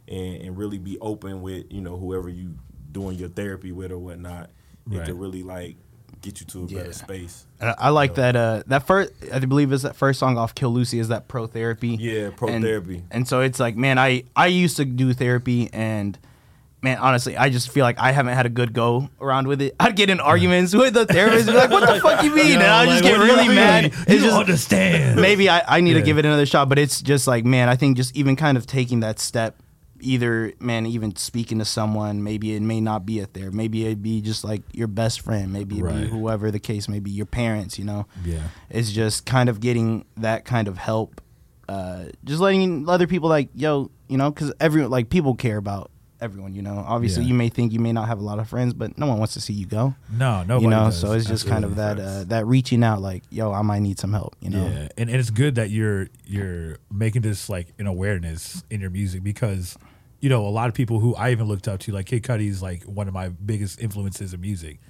[0.08, 2.54] and, and really be open with you know whoever you
[2.92, 4.50] doing your therapy with or whatnot,
[4.90, 5.06] it Right.
[5.06, 5.76] could really like
[6.20, 6.78] get you to a Yeah.
[6.80, 7.46] better space.
[7.60, 8.36] I I like that.
[8.36, 11.46] Uh, that first, I believe, is that first song off "Kill Lucy" is that pro
[11.46, 11.96] therapy.
[12.00, 13.04] Yeah, pro And- therapy.
[13.10, 16.18] And so it's like, man, I I used to do therapy, and
[16.84, 19.74] man, honestly, I just feel like I haven't had a good go around with it.
[19.80, 22.62] I'd get in arguments with the therapist, be like, "What the fuck you mean?" And
[22.62, 23.56] I just like, get you really mean?
[23.56, 23.84] mad.
[23.84, 25.20] You It's don't just understand.
[25.20, 25.98] maybe I, I need Yeah.
[26.00, 28.56] to give it another shot, but it's just like, man, I think just even kind
[28.56, 29.56] of taking that step,
[30.00, 34.02] either man, even speaking to someone, maybe it may not be a therapist, maybe it'd
[34.02, 36.02] be just like your best friend, maybe it'd Right.
[36.02, 38.06] be whoever the case may be, your parents, you know.
[38.24, 38.42] Yeah.
[38.70, 41.20] It's just kind of getting that kind of help,
[41.68, 45.90] uh, just letting other people like, yo, you know, because everyone like people care about
[46.24, 46.82] everyone, you know.
[46.86, 47.28] Obviously, Yeah.
[47.28, 49.34] you may think you may not have a lot of friends, but no one wants
[49.34, 49.94] to see you go.
[50.10, 50.98] No, nobody you know, does.
[50.98, 53.98] so it's just kind of that uh, that reaching out, like, yo, I might need
[54.00, 54.64] some help, you know.
[54.66, 58.90] Yeah, and, and it's good that you're you're making this like an awareness in your
[58.90, 59.76] music because
[60.20, 62.62] you know a lot of people who I even looked up to, like Kid Cudi's
[62.62, 64.80] like one of my biggest influences in music,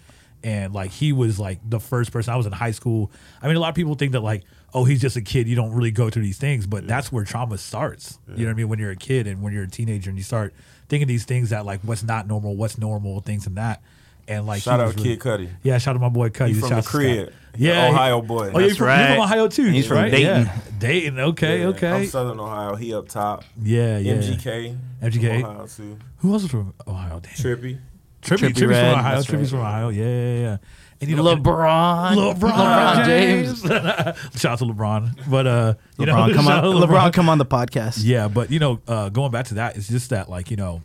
[0.44, 2.32] and like he was like the first person.
[2.32, 3.10] I was in high school.
[3.42, 5.48] I mean, a lot of people think that like, oh, he's just a kid.
[5.48, 8.18] You don't really go through these things, but that's where trauma starts.
[8.28, 8.68] You know what I mean?
[8.68, 10.54] When you're a kid and when you're a teenager, and you start
[10.88, 13.82] thinking these things that like what's not normal, what's normal, things and that.
[14.26, 15.50] And like, Shout out really- Kid Cudi.
[15.62, 16.48] Yeah, shout out my boy Cudi.
[16.48, 17.00] He from the out Scott.
[17.00, 17.32] crib.
[17.56, 18.50] Yeah, he- Ohio oh, boy.
[18.54, 19.20] Oh, you're That's from, you're from.
[19.20, 19.64] Ohio too.
[19.70, 20.10] He's from right?
[20.10, 20.46] Dayton.
[20.46, 20.58] Yeah.
[20.78, 21.20] Dayton.
[21.20, 21.90] Okay, Yeah, okay.
[21.90, 22.74] I'm Southern Ohio.
[22.74, 23.44] He up top.
[23.62, 24.14] yeah, yeah.
[24.14, 24.78] MGK.
[25.02, 25.40] MGK.
[25.40, 25.98] from Ohio too.
[26.18, 27.20] Who else was from Ohio?
[27.20, 27.32] Damn.
[27.34, 27.78] Trippy.
[28.22, 29.14] Trippy, Trippy Trippy's Red, from Ohio.
[29.16, 29.60] that's Trippy's right.
[29.60, 29.88] from Ohio.
[29.90, 30.56] Yeah, yeah, yeah.
[31.04, 33.60] And you know, LeBron, LeBron, James.
[34.40, 35.30] Shout out to LeBron.
[35.30, 38.00] But uh, you know, LeBron, come on, out to LeBron, come on the podcast.
[38.02, 40.82] Yeah, but you know, uh, going back to that, it's just that like you know,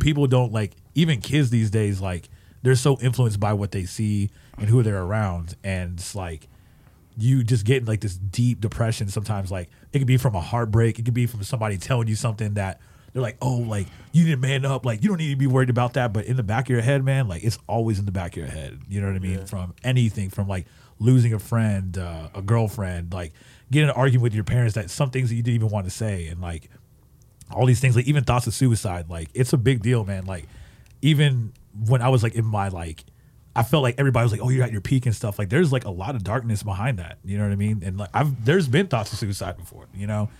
[0.00, 2.28] people don't like even kids these days like
[2.62, 6.48] they're so influenced by what they see and who they're around, and it's like
[7.18, 9.08] you just get in like this deep depression.
[9.08, 12.14] Sometimes like it could be from a heartbreak, it could be from somebody telling you
[12.14, 12.80] something that
[13.12, 15.46] they're like, oh, like you need to man up, like you don't need to be
[15.46, 16.12] worried about that.
[16.12, 18.38] But in the back of your head, man, like it's always in the back of
[18.38, 18.80] your head.
[18.88, 19.46] You know what I mean?
[19.46, 20.66] From anything, from like
[20.98, 23.32] losing a friend, uh, a girlfriend, like
[23.70, 25.90] getting an argument with your parents that some things that you didn't even want to
[25.90, 26.70] say, and like
[27.50, 30.24] all these things, like even thoughts of suicide, like it's a big deal, man.
[30.24, 30.46] Like
[31.02, 31.52] even
[31.86, 33.04] when I was like in my like,
[33.54, 35.70] I felt like everybody was like, "Oh, you're at your peak and stuff." Like there's
[35.70, 37.18] like a lot of darkness behind that.
[37.24, 37.82] You know what I mean?
[37.84, 40.30] And like I've there's been thoughts of suicide before, you know,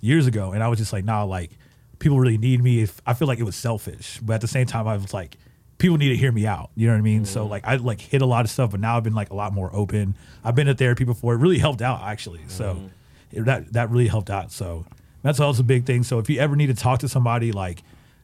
[0.00, 1.50] years ago, and I was just like, "Nah, like
[2.02, 4.66] people really need me." If I feel like it was selfish, but at the same
[4.66, 5.38] time, I was like,
[5.82, 6.70] people need to hear me out.
[6.76, 7.24] You know what I mean?
[7.24, 7.50] So mm-hmm.
[7.50, 9.52] like I like hit a lot of stuff, but now I've been like a lot
[9.52, 10.16] more open.
[10.44, 11.34] I've been to therapy before.
[11.34, 12.40] It really helped out actually.
[12.46, 12.86] So mm-hmm.
[13.32, 14.52] it, that that really helped out.
[14.52, 14.86] So
[15.22, 16.04] that's also a big thing.
[16.04, 17.82] So if you ever need to talk to somebody, like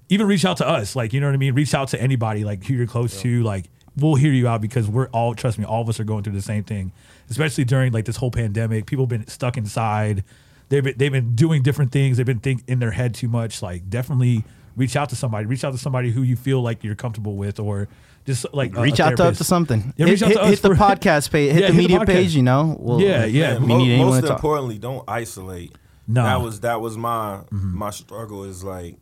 [0.09, 0.95] even reach out to us.
[0.95, 1.55] Like you know what I mean?
[1.55, 3.43] Reach out to anybody like who you're close to.
[3.43, 6.23] Like we'll hear you out because we're all trust me, all of us are going
[6.23, 6.93] through the same thing.
[7.29, 10.23] Especially during like this whole pandemic, people have been stuck inside.
[10.69, 12.17] They've been they've been doing different things.
[12.17, 13.63] They've been think in their head too much.
[13.63, 14.45] Like definitely
[14.77, 15.47] reach out to somebody.
[15.47, 17.89] Reach out to somebody who you feel like you're comfortable with, or
[18.27, 19.39] just like a- reach a out to, therapist.
[19.39, 19.93] to something.
[19.97, 21.53] Yeah, hit reach out hit, to us hit the for- podcast page.
[21.53, 22.07] Hit Yeah, the hit media podcast.
[22.07, 22.37] page.
[22.37, 22.77] You know.
[22.79, 23.55] We'll, Yeah, yeah.
[23.55, 24.37] Man, We mo- need anyone most to talk.
[24.39, 25.75] importantly, don't isolate.
[26.07, 26.23] No.
[26.25, 27.77] that was that was my mm-hmm.
[27.79, 28.97] my struggle is like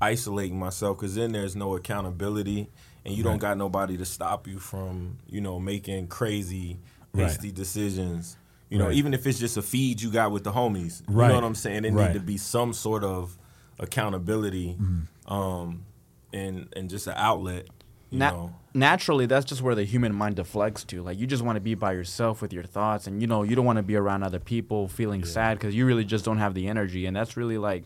[0.00, 2.68] isolating myself because then there's no accountability
[3.04, 6.78] and you don't got nobody to stop you from you know making crazy
[7.14, 7.24] Right.
[7.24, 8.36] hasty decisions.
[8.72, 8.96] You know, Right.
[8.96, 11.02] even if it's just a feed you got with the homies.
[11.08, 11.82] You know what I'm saying?
[11.82, 12.08] There Right.
[12.08, 13.36] need to be some sort of
[13.78, 15.32] accountability, Mm-hmm.
[15.32, 15.84] um,
[16.32, 17.66] and and just an outlet.
[18.10, 21.42] You Na- know, naturally that's just where the human mind deflects to like you just
[21.42, 23.82] want to be by yourself with your thoughts and you know you don't want to
[23.82, 27.16] be around other people feeling sad because you really just don't have the energy and
[27.16, 27.84] that's really like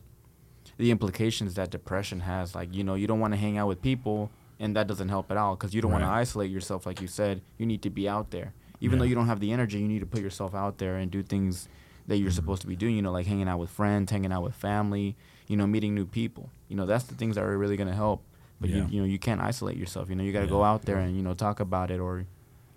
[0.78, 3.80] the implications that depression has like you know you don't want to hang out with
[3.80, 7.00] people and that doesn't help at all because you don't want to isolate yourself like
[7.00, 9.00] you said you need to be out there even Yeah.
[9.00, 11.22] though you don't have the energy you need to put yourself out there and do
[11.22, 11.68] things
[12.08, 14.42] that you're supposed to be doing you know like hanging out with friends hanging out
[14.42, 15.16] with family
[15.48, 17.94] you know meeting new people you know that's the things that are really going to
[17.94, 18.22] help
[18.60, 18.76] but Yeah.
[18.76, 20.98] you, you know you can't isolate yourself you know you got to go out there
[20.98, 22.20] and you know talk about it or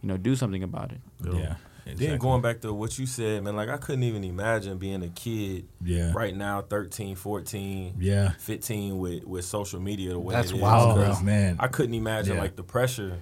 [0.01, 1.55] you know do something about it Yeah.
[1.95, 5.07] Then going back to what you said, man, like I couldn't even imagine being a
[5.07, 6.11] kid Yeah.
[6.13, 8.33] right now, 13, 14, Yeah.
[8.37, 10.61] 15 with, with social media the way That's it is.
[10.61, 11.55] wild, Because man.
[11.59, 12.41] I couldn't imagine Yeah.
[12.43, 13.17] like the pressure.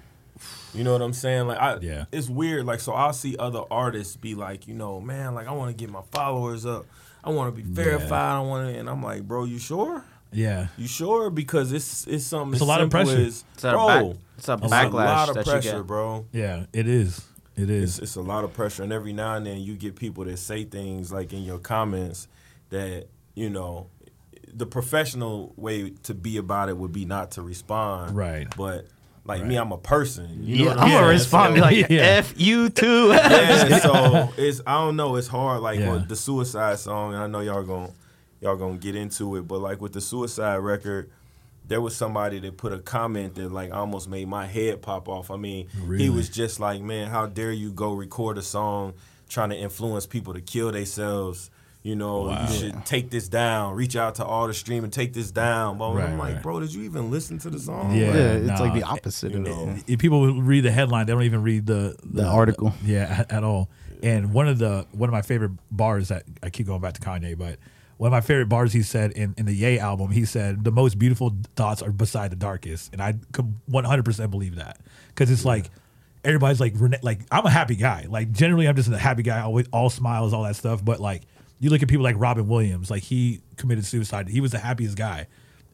[0.74, 1.48] You know what I'm saying?
[1.48, 2.06] Like I Yeah.
[2.12, 2.66] it's weird.
[2.66, 5.78] Like so I'll see other artists be like, you know, man, like I want to
[5.78, 6.86] get my followers up.
[7.24, 8.12] I want to be verified.
[8.38, 10.04] I want to and I'm like, bro, you sure?
[10.32, 10.68] Yeah.
[10.78, 11.30] You sure?
[11.30, 13.18] Because it's it's something It's a lot of pressure.
[13.18, 15.88] as- It's a bro, back- it's a it's a lot of that you pressure, get.
[15.88, 16.26] bro.
[16.32, 16.66] Yeah.
[16.74, 17.26] It is.
[17.56, 20.26] It It's, it's a lot of pressure, and every now and then you get people
[20.26, 22.28] that say things like in your comments
[22.70, 23.88] that you know
[24.54, 28.48] the professional way to be about it would be not to respond, Right.
[28.56, 28.86] But
[29.28, 30.40] like me, I'm a person.
[30.44, 30.96] You Yeah, what I'm I'm Yeah.
[31.00, 31.56] gonna respond.
[31.56, 32.02] Be like, Yeah.
[32.02, 35.16] "F you too." yeah, so it's I don't know.
[35.16, 35.62] It's hard.
[35.62, 35.94] Like Yeah.
[35.94, 37.92] with the suicide song, and I know y'all gonna
[38.42, 41.10] y'all gonna get into it, but like with the suicide record,
[41.68, 45.30] there was somebody that put a comment that like almost made my head pop off.
[45.30, 46.04] I mean, Really?
[46.06, 48.94] he was just like, man, how dare you go record a song
[49.28, 51.50] trying to influence people to kill themselves.
[51.88, 52.48] You know, Wow.
[52.50, 53.76] you should take this down.
[53.76, 55.78] Reach out to all the stream and take this down.
[55.78, 56.44] But I'm like, right.
[56.44, 57.96] bro, did you even listen to the song?
[57.96, 58.08] Yeah.
[58.08, 58.60] Like, yeah, it's nah.
[58.62, 59.70] like the opposite You of know.
[59.78, 59.84] it.
[59.88, 62.74] if people read the headline, they don't even read the The article.
[62.84, 63.70] yeah, at, at all.
[64.04, 67.02] And one of the one of my favorite bars that I keep going back to
[67.02, 67.58] Kanye, but
[67.98, 70.72] one of my favorite bars he said in, in the Ye album, he said the
[70.72, 74.78] most beautiful thoughts are beside the darkest, and I could one hundred percent believe that
[75.08, 75.72] because it's like
[76.24, 78.06] everybody's like Rene- like I'm a happy guy.
[78.10, 80.84] Like generally, I'm just a happy guy, always all smiles, all that stuff.
[80.86, 81.24] But like
[81.60, 84.30] you look at people like Robin Williams, like he committed suicide.
[84.30, 85.28] He was the happiest guy.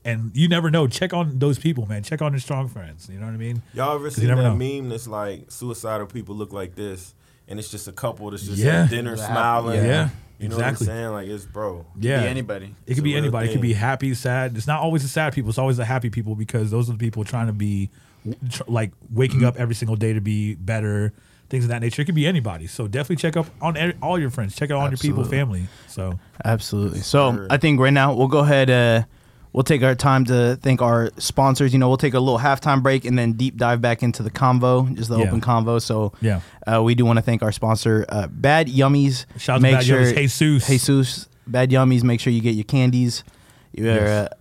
[0.06, 0.88] And you never know.
[0.88, 2.04] Check on those people, man.
[2.04, 3.08] Check on your strong friends.
[3.10, 3.62] You know what I mean?
[3.74, 4.82] Y'all ever 'Cause you seen never that know.
[4.82, 7.13] meme that's like suicidal people look like this,
[7.48, 8.84] and it's just a couple that's just Yeah.
[8.84, 9.78] at dinner smiling.
[9.84, 10.88] Yeah, you know exactly.
[10.88, 11.12] what I'm saying?
[11.13, 11.86] Like it's bro.
[11.98, 12.65] Yeah, Be anybody.
[12.65, 13.48] It It's could be real anybody.
[13.50, 14.58] It could be happy, sad.
[14.58, 15.50] It's not always the sad people.
[15.50, 17.89] It's always the happy people because those are the people trying to be
[18.50, 21.13] tr- like waking up every single day to be better,
[21.49, 22.01] things of that nature.
[22.01, 22.67] It could be anybody.
[22.67, 24.56] So definitely check up on every, all your friends.
[24.56, 25.67] Check out on your people, family.
[25.88, 26.99] So Absolutely.
[27.01, 28.69] So I think right now we'll go ahead.
[28.69, 29.03] Uh,
[29.51, 31.73] we'll take our time to thank our sponsors.
[31.73, 34.32] You know, we'll take a little halftime break and then deep dive back into the
[34.32, 35.25] convo, just the Yeah.
[35.27, 35.79] open convo.
[35.82, 36.41] So Yeah.
[36.65, 39.25] uh, we do want to thank our sponsor, uh, Bad Yummies.
[39.38, 40.15] Shout out to Bad Yummies.
[40.15, 40.67] Jesus.
[40.67, 42.01] Jesus, Bad Yummies.
[42.03, 43.23] Make sure you get your candies,
[43.73, 44.10] your Yes.
[44.32, 44.36] uh,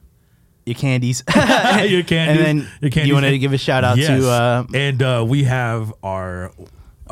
[0.64, 2.10] your candies, your candies.
[2.10, 3.08] and then your candies.
[3.08, 4.08] you want to give a shout out Yes.
[4.22, 6.52] to uh, and uh, we have our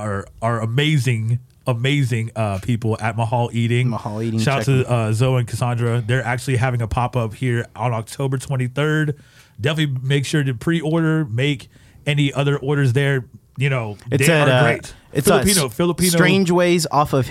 [0.00, 3.88] our our amazing amazing uh, people at Mahal Eating.
[3.90, 6.00] Mahal Eating, Shout out to uh, Zoe and Cassandra.
[6.00, 9.18] They're actually having a pop up here on October 23rd.
[9.60, 11.24] Definitely make sure to pre order.
[11.26, 11.68] Make
[12.06, 13.26] any other orders there.
[13.56, 14.94] You know, It's they at are uh, great.
[15.12, 15.66] It's Filipino.
[15.66, 16.08] a Filipino.
[16.10, 17.26] Strange Ways off of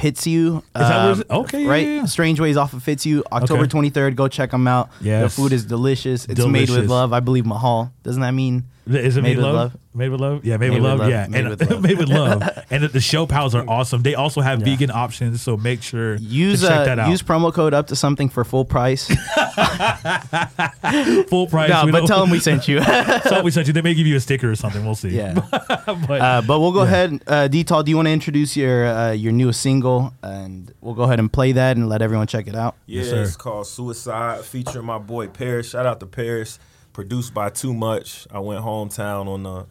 [0.75, 1.87] that where um, okay, right.
[1.87, 2.05] yeah, yeah.
[2.05, 3.23] Strange Ways off of Hits You.
[3.31, 3.69] October Okay.
[3.69, 4.15] twenty third.
[4.15, 4.89] Go check them out.
[5.01, 6.25] The food is delicious.
[6.25, 7.13] It's made with love.
[7.13, 7.91] I believe Mahal.
[8.03, 8.65] Doesn't that mean?
[8.89, 9.55] Is it Made made, with love?
[9.55, 9.77] love?
[9.93, 10.45] Made with love?
[10.45, 11.07] Yeah, made, with, love.
[11.09, 11.81] Yeah, Made and with love.
[11.87, 12.41] made with love.
[12.71, 14.01] And the- the show pals are awesome.
[14.03, 17.09] They also have vegan options, so make sure Use to check uh, that out.
[17.09, 19.07] use promo code up to something for full price.
[21.27, 21.69] full price.
[21.69, 22.81] no, We but tell them we sent you.
[23.23, 23.73] So we sent you.
[23.73, 24.83] They may give you a sticker or something.
[24.85, 25.09] We'll see.
[25.09, 25.33] yeah.
[25.33, 27.21] but Uh, but we'll go ahead.
[27.27, 30.13] Uh, D-Tall, do you want to introduce your uh, your newest single?
[30.23, 32.75] And we'll go ahead and play that and let everyone check it out.
[32.85, 33.23] Yeah, sir.
[33.23, 35.69] it's called Suicide, featuring my boy Paris.
[35.69, 36.59] Shout out to Paris.
[36.99, 38.27] Produced by Too Much.
[38.29, 39.65] I went hometown on the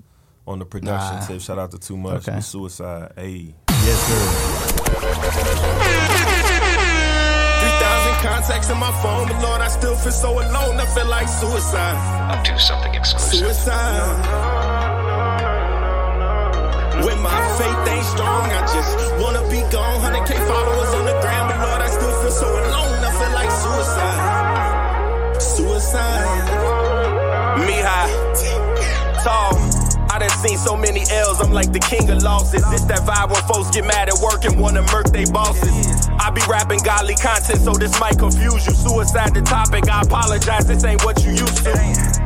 [0.47, 1.27] on the production Nah.
[1.27, 1.43] tip.
[1.43, 2.27] Shout out to Too Much.
[2.27, 2.37] Okay.
[2.37, 3.12] with Suicide.
[3.17, 3.55] Hey.
[3.69, 5.29] yes, sir.
[7.61, 10.81] 3,000 contacts in my phone, but Lord, I still feel so alone.
[10.81, 12.33] I feel like suicide.
[12.33, 13.41] Up to something exclusive.
[13.41, 14.25] Suicide.
[17.05, 20.01] When my faith ain't strong, I just wanna be gone.
[20.01, 23.05] 100k followers on the gram, but Lord, I still feel so alone.
[23.05, 25.43] I feel like suicide.
[25.43, 26.78] Suicide.
[27.66, 29.78] Me high, tall.
[30.18, 32.66] I done seen so many L's, I'm like the king of losses.
[32.74, 35.70] This that vibe when folks get mad at work and wanna murk they bosses.
[36.18, 38.74] I be rapping godly content, so this might confuse you.
[38.74, 41.70] Suicide the topic, I apologize, this ain't what you used to.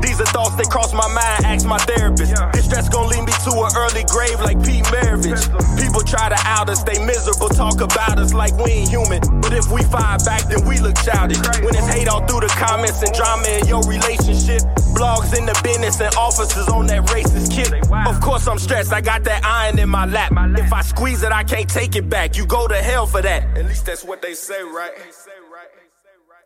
[0.01, 2.33] These are thoughts that cross my mind, ask my therapist.
[2.57, 5.45] This stress gon' lead me to an early grave like Pete Maravich.
[5.77, 9.21] People try to out us, they miserable, talk about us like we ain't human.
[9.45, 11.45] But if we fire back, then we look childish.
[11.61, 14.65] When it's hate all through the comments and drama in your relationship,
[14.97, 17.53] blogs in the business and officers on that racist
[17.83, 18.07] kid.
[18.07, 20.33] Of course I'm stressed, I got that iron in my lap.
[20.59, 22.37] If I squeeze it, I can't take it back.
[22.37, 23.57] You go to hell for that.
[23.57, 24.93] At least that's what they say, right?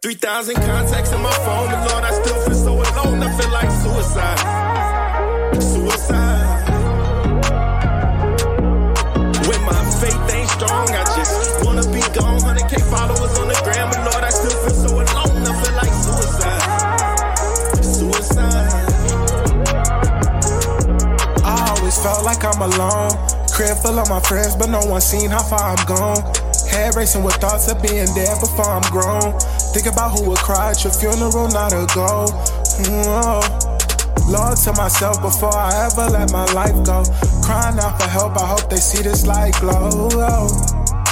[0.03, 3.23] 3,000 contacts in my phone, but Lord, I still feel so alone.
[3.23, 4.39] I feel like suicide.
[5.63, 6.69] Suicide.
[9.49, 12.39] When my faith ain't strong, I just wanna be gone.
[12.39, 13.26] 100k followers
[22.07, 23.11] felt like I'm alone.
[23.51, 26.23] Crib full of my friends, but no one seen how far I'm gone.
[26.71, 29.35] Head racing with thoughts of being dead before I'm grown.
[29.75, 32.31] Think about who would cry at your funeral, not a go.
[32.87, 33.43] Mm, oh.
[34.31, 37.03] Lord to myself before I ever let my life go.
[37.43, 40.09] Crying out for help, I hope they see this light glow.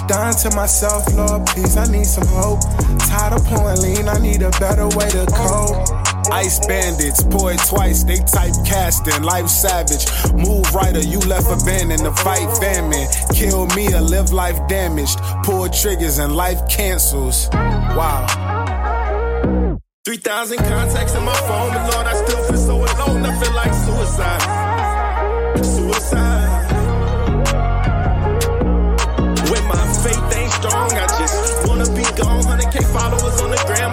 [0.07, 2.61] Dying to myself, Lord, please, I need some hope.
[3.11, 6.14] Tired of pouring lean, I need a better way to cope.
[6.33, 10.07] Ice bandits, pour it twice, they type typecasting, life savage.
[10.35, 13.07] Move right or you left abandoned to fight famine.
[13.33, 15.19] Kill me or live life damaged.
[15.45, 17.49] Pull triggers and life cancels.
[17.53, 18.27] Wow.
[20.05, 23.25] 3,000 contacts in my phone, but Lord, I still feel so alone.
[23.25, 24.43] I feel like suicide.
[25.65, 26.45] Suicide.
[29.51, 32.43] When my faith ain't strong, I just wanna be gone.
[32.43, 33.93] 100k followers on the gram,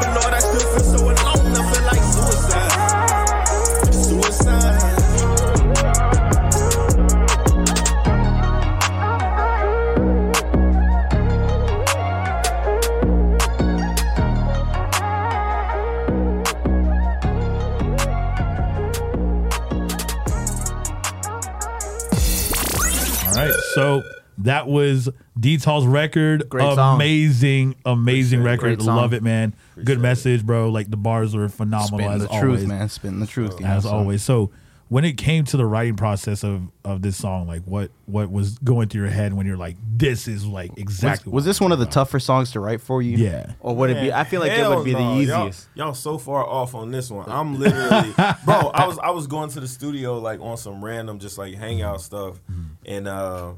[24.43, 26.47] that was D-Tall's record.
[26.49, 26.95] Great song.
[26.95, 28.77] amazing, amazing record.
[28.77, 28.95] Great song.
[28.97, 29.53] Love it, man.
[29.83, 30.69] Good message, bro.
[30.69, 32.41] Like the bars were phenomenal Spitting as the always.
[32.59, 32.89] truth, man.
[32.89, 33.59] Spitting the truth.
[33.59, 33.89] you know, As so.
[33.89, 34.23] always.
[34.23, 34.51] So
[34.89, 38.57] when it came to the writing process of of this song, like what what was
[38.59, 41.71] going through your head when you're like, this is like exactly was what this one
[41.71, 43.15] of the tougher songs to write for you?
[43.17, 43.53] Yeah.
[43.61, 44.11] Or would it be?
[44.11, 45.13] I feel like it would be the no.
[45.13, 45.67] Y'all- easiest.
[45.75, 47.29] Y'all, so far off on this one.
[47.31, 48.11] I'm literally,
[48.45, 48.69] bro.
[48.73, 52.01] I was I was going to the studio like on some random just like hangout
[52.01, 52.63] stuff, Mm-hmm.
[52.85, 53.53] and uh,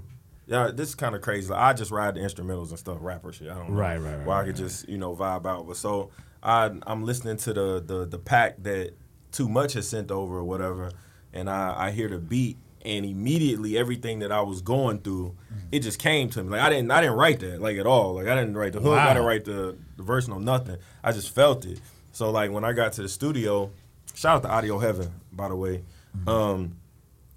[0.48, 1.50] yeah, this is kind of crazy.
[1.50, 3.50] Like, I just ride the instrumentals and stuff, rapper shit.
[3.50, 5.68] I don't know, Right, right, right, Where I right, could just you know vibe out.
[5.68, 6.10] But so
[6.42, 8.92] I I'm listening to the the the pack that
[9.32, 10.92] Too Much has sent over or whatever.
[11.34, 15.36] and I, I hear the beat, and immediately everything that I was going through,
[15.72, 16.50] it just came to me.
[16.52, 18.16] Like I didn't I didn't write that like at all.
[18.16, 18.98] Like I didn't write the hook.
[19.00, 20.28] I didn't write the, the verse.
[20.28, 20.78] No nothing.
[21.04, 21.80] I just felt it.
[22.12, 23.72] So like when I got to the studio,
[24.14, 25.84] shout out to Audio Heaven by the way.
[26.28, 26.76] Um,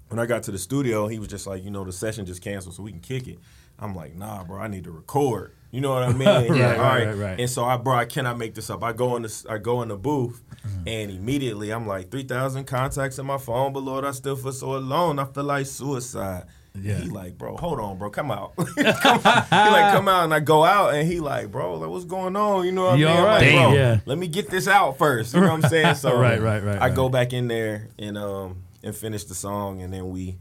[0.09, 2.41] when I got to the studio, he was just like, you know, the session just
[2.41, 3.39] canceled, so we can kick it.
[3.79, 5.53] I'm like, nah, bro, I need to record.
[5.69, 6.27] You know what I mean?
[6.27, 7.39] And Right, like, right, all right, right, right.
[7.39, 8.83] And so I, bro, I cannot make this up.
[8.83, 10.87] I go in the, I go in the booth, Mm-hmm.
[10.87, 14.51] and immediately I'm like, three thousand contacts in my phone, but Lord, I still feel
[14.51, 15.17] so alone.
[15.19, 16.43] I feel like suicide.
[16.79, 16.95] Yeah.
[16.95, 18.55] He like, bro, hold on, bro, come out.
[18.55, 22.05] come, he like, come out, and I go out, and he like, bro, like, what's
[22.05, 22.65] going on?
[22.65, 23.07] You know what I mean?
[23.07, 23.51] I'm like, right?
[23.53, 23.99] bro, Yeah.
[24.05, 25.33] let me get this out first.
[25.33, 25.95] You know what I'm saying?
[25.95, 28.57] So Right, right, right, I go back in there and um
[28.87, 30.37] and finish the song, and then we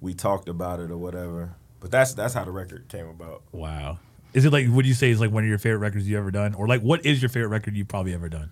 [0.00, 1.54] we talked about it or whatever.
[1.78, 3.42] But that's that's how the record came about.
[3.52, 3.98] Wow.
[4.34, 6.30] Is it like would you say is like one of your favorite records you ever
[6.30, 8.50] done, or like what is your favorite record you've probably ever done?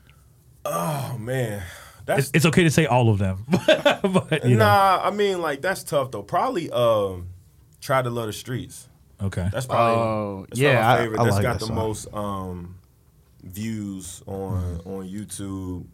[0.65, 1.63] Oh man,
[2.05, 4.65] that's It's, it's okay to say all of them, but you know.
[4.67, 5.01] nah.
[5.03, 6.23] I mean, like that's tough though.
[6.23, 7.29] Probably um,
[7.81, 8.89] try to love the streets.
[9.23, 9.49] Okay.
[9.53, 11.21] That's probably Oh, that's yeah, probably my favorite.
[11.21, 11.77] I that's like got that the song.
[11.77, 12.75] most um
[13.43, 15.87] views on on YouTube,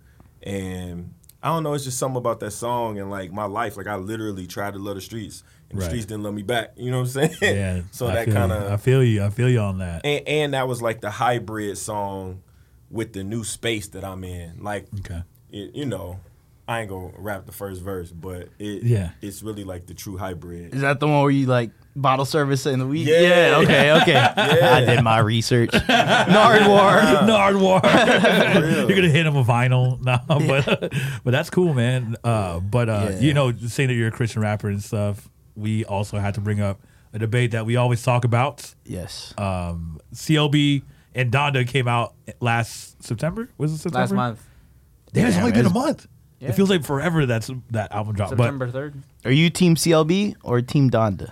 [0.43, 1.13] and
[1.45, 1.75] I don't know.
[1.75, 3.77] It's just something about that song and like my life.
[3.77, 6.73] Like I literally tried to love the streets, and the streets didn't love me back.
[6.77, 7.37] You know what I'm saying?
[7.57, 7.83] yeah.
[7.93, 9.23] so I that kind of I feel you.
[9.23, 10.01] I feel you on that.
[10.05, 12.43] and, and that was like the hybrid song
[12.91, 14.63] with the new space that I'm in.
[14.63, 15.23] Like Okay.
[15.53, 16.19] it, you know,
[16.67, 19.11] I ain't gonna rap the first verse, but it Yeah.
[19.21, 20.75] it's really like the true hybrid.
[20.75, 23.07] Is that the one where you like bottle service in the week?
[23.07, 23.61] Yeah.
[23.63, 24.17] okay, okay.
[24.17, 25.71] I did my research.
[25.71, 27.01] Nardwuar.
[27.29, 27.83] Nardwuar.
[28.89, 30.93] You're gonna hit him with vinyl, no, but
[31.25, 32.17] but that's cool, man.
[32.25, 33.19] Uh, but uh, Yeah.
[33.21, 36.61] you know, saying that you're a Christian rapper and stuff, we also had to bring
[36.61, 36.81] up
[37.13, 38.75] a debate that we always talk about.
[38.85, 39.33] Yes.
[39.39, 40.83] Um, CLB
[41.15, 43.49] and Donda came out last September.
[43.57, 44.01] Was it September?
[44.01, 44.47] Last month,
[45.13, 46.09] Damn, it's only been a month.
[46.41, 46.49] Yeah.
[46.49, 48.31] It feels like forever that's that album dropped.
[48.31, 48.95] September third.
[49.25, 51.31] Are you team CLB or team Donda?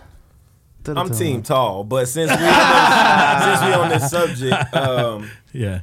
[0.87, 5.81] I'm team tall, but since we on this, since we on this subject, um, yeah.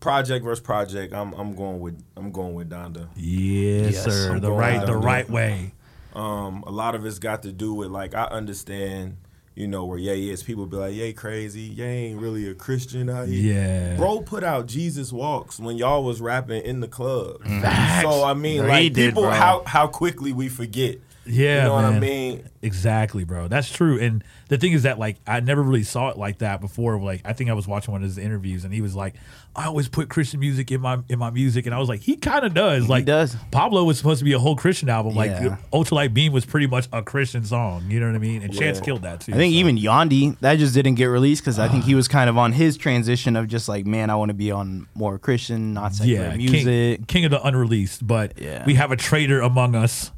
[0.00, 3.08] project versus project, I'm I'm going with I'm going with Donda.
[3.16, 4.32] Yes, Yes, sir.
[4.32, 5.72] I'm The right, the right way.
[6.14, 9.16] Um, a lot of it's got to do with like I understand,
[9.54, 10.42] you know, where Ye is.
[10.42, 13.54] People be like, Ye crazy, Ye ain't really a Christian out here.
[13.54, 13.96] Yeah.
[13.96, 17.42] Bro put out Jesus Walks when y'all was rapping in the club.
[17.44, 18.02] Facts.
[18.02, 19.30] So I mean, No, he like did, people bro.
[19.32, 20.98] how how quickly we forget.
[21.24, 22.48] Yeah, You know what I mean?
[22.62, 23.48] Exactly, bro.
[23.48, 23.98] That's true.
[23.98, 27.00] And the thing is that like I never really saw it like that before.
[27.00, 29.14] Like I think I was watching one of his interviews and he was like,
[29.54, 32.16] I always put Christian music in my in my music, and I was like, he
[32.16, 32.88] kind of does.
[32.88, 33.36] Like does.
[33.50, 35.14] Pablo was supposed to be a whole Christian album.
[35.14, 35.58] Like Yeah.
[35.72, 37.84] Ultralight Beam was pretty much a Christian song.
[37.88, 38.42] You know what I mean?
[38.42, 38.84] And Chance Yeah.
[38.84, 39.32] killed that too.
[39.32, 39.58] I think so.
[39.58, 41.96] even Yandhi, that just didn't get released because I think he ah.
[41.96, 44.86] was kind of on his transition of just like, man, I want to be on
[44.94, 46.62] more Christian, not secular yeah, music.
[46.64, 48.06] King, King of the unreleased.
[48.06, 48.64] But Yeah.
[48.64, 50.10] we have a traitor among us.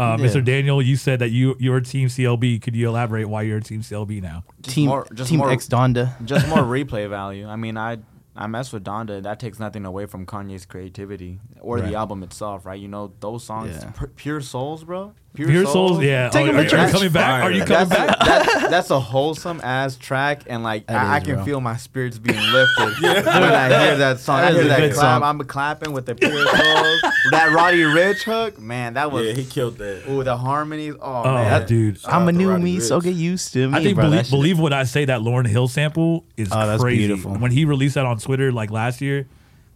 [0.00, 0.26] Uh, Yeah.
[0.26, 0.42] Mr.
[0.44, 2.60] Daniel, you said that you you're Team CLB.
[2.62, 4.44] Could you elaborate why you're Team CLB now?
[4.62, 6.14] team more- just team more- X Donda.
[6.24, 7.46] Just more replay value.
[7.46, 7.98] I mean, I
[8.36, 9.22] I mess with Donda.
[9.22, 11.90] That takes nothing away from Kanye's creativity or Right.
[11.90, 12.80] the album itself, right?
[12.80, 13.92] You know, those songs, Yeah.
[14.16, 15.12] Pure Souls, bro.
[15.34, 16.28] Pure Souls, yeah.
[16.28, 17.42] Take oh, him are, are you coming back?
[17.44, 18.18] Are you coming That's, back?
[18.18, 21.44] that, that's a wholesome ass track, and like That I, I can bro.
[21.44, 24.40] feel my spirits being lifted when I hear that song.
[24.40, 25.22] That I is hear a that good clap.
[25.22, 25.28] song.
[25.40, 27.02] I'm clapping with the Pure Souls.
[27.30, 30.08] that Roddy Ricch hook, man, that was Yeah, he killed that.
[30.10, 30.94] ooh the harmonies.
[31.00, 32.00] Oh, Oh, man, dude.
[32.00, 33.78] Shout I'm a new Roddy me, so get used to me.
[33.78, 34.06] I think bro.
[34.10, 35.04] Believe, believe what I say.
[35.04, 37.06] That Lauryn Hill sample is Oh, that's crazy.
[37.06, 37.34] beautiful.
[37.36, 39.26] When he released that on Twitter like last year,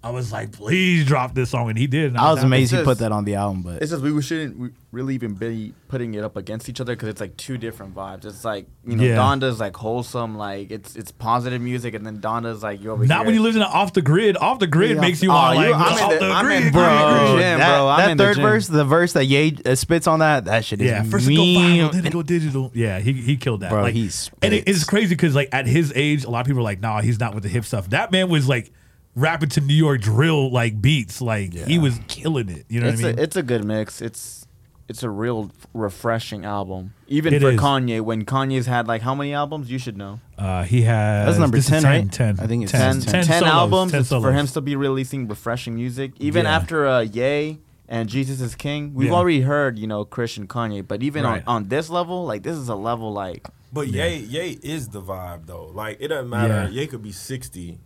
[0.05, 2.09] I was like, please drop this song, and he did.
[2.09, 2.47] and I was happy.
[2.49, 4.59] amazed he It's put just- that on the album, but It's just we we shouldn't
[4.59, 7.95] we really even be putting it up against each other because it's like two different
[7.95, 8.27] vibes.
[8.27, 9.17] It's like you know, Yeah.
[9.17, 13.21] Donda's like wholesome, like it's it's positive music, and then Donda's like you over Not
[13.21, 13.27] here.
[13.27, 14.37] when you live in an off the grid.
[14.37, 15.01] Off the grid Yeah.
[15.01, 16.83] makes you Oh, all you- like I'm in off the- the, I'm in grid, bro.
[16.83, 17.43] grid.
[17.43, 17.89] gym, that, bro.
[17.89, 18.43] I'm that in the third gym.
[18.45, 21.35] verse, the verse that Ye uh, spits on that, that shit is Yeah, first it
[21.35, 21.81] go mean.
[21.89, 22.71] viral, then it go digital.
[22.75, 23.71] Yeah, he he killed that.
[23.71, 24.65] Bro, like, he and it, spits.
[24.67, 27.19] it's crazy because like at his age, a lot of people are like, nah, he's
[27.19, 27.89] not with the hip stuff.
[27.89, 28.71] That man was like
[29.15, 31.21] rapping to New York drill like beats.
[31.21, 32.65] Like he was killing it.
[32.69, 33.19] You know it's what I mean?
[33.19, 34.01] a it's a good mix.
[34.03, 34.47] It's
[34.87, 37.61] it's a real refreshing album, even It for is.
[37.61, 38.01] Kanye.
[38.03, 39.71] When Kanye's had like how many albums?
[39.71, 40.21] You should know.
[40.39, 42.13] uh, he has That's number this is 10, right?
[42.13, 44.77] 10, I think it's 10, 10 10 solos, albums 10 it's for him to be
[44.77, 46.13] releasing refreshing music.
[46.19, 46.57] Even Yeah.
[46.57, 49.15] after uh, Ye and Jesus is King, we've Yeah.
[49.15, 51.43] already heard you know Christian Kanye, but even Right.
[51.47, 55.01] on, on this level, like this is a level like But Ye Ye is the
[55.01, 55.71] vibe though.
[55.75, 56.69] Like it doesn't matter.
[56.71, 56.81] Yeah.
[56.83, 57.79] Ye could be sixty,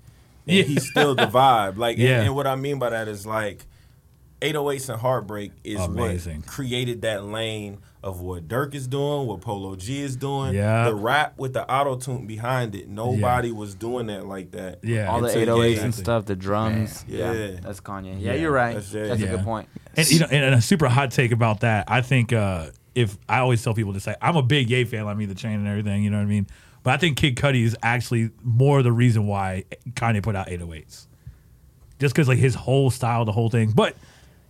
[0.48, 0.62] and Yeah.
[0.64, 1.76] he's still the vibe.
[1.76, 2.22] Like and- Yeah.
[2.22, 3.66] and, what I mean by that is like
[4.40, 6.38] 808s and Heartbreak is Amazing.
[6.38, 10.54] what created that lane of what Dirk is doing, what Polo G is doing.
[10.54, 10.84] Yeah.
[10.84, 12.88] The rap with the auto tune behind it.
[12.88, 14.78] Nobody was doing that like that.
[14.84, 15.10] Yeah.
[15.10, 15.82] All the Until 808s Ye.
[15.82, 17.04] and stuff, the drums.
[17.08, 17.32] Yeah.
[17.32, 17.56] Yeah, Yeah.
[17.62, 18.20] that's Kanye.
[18.20, 18.40] Yeah, Yeah.
[18.40, 18.74] you're right.
[18.74, 19.26] That's That's, Ye.
[19.26, 19.68] a good point.
[19.96, 21.86] And you know, and a super hot take about that.
[21.88, 25.04] I think uh, if I always tell people to say I'm a big Ye fan,
[25.08, 26.04] I mean the chain and everything.
[26.04, 26.46] You know what I mean?
[26.88, 31.06] But I think Kid Cudi is actually more the reason why Kanye put out 808s,
[32.00, 33.72] just because like his whole style, the whole thing.
[33.72, 33.94] But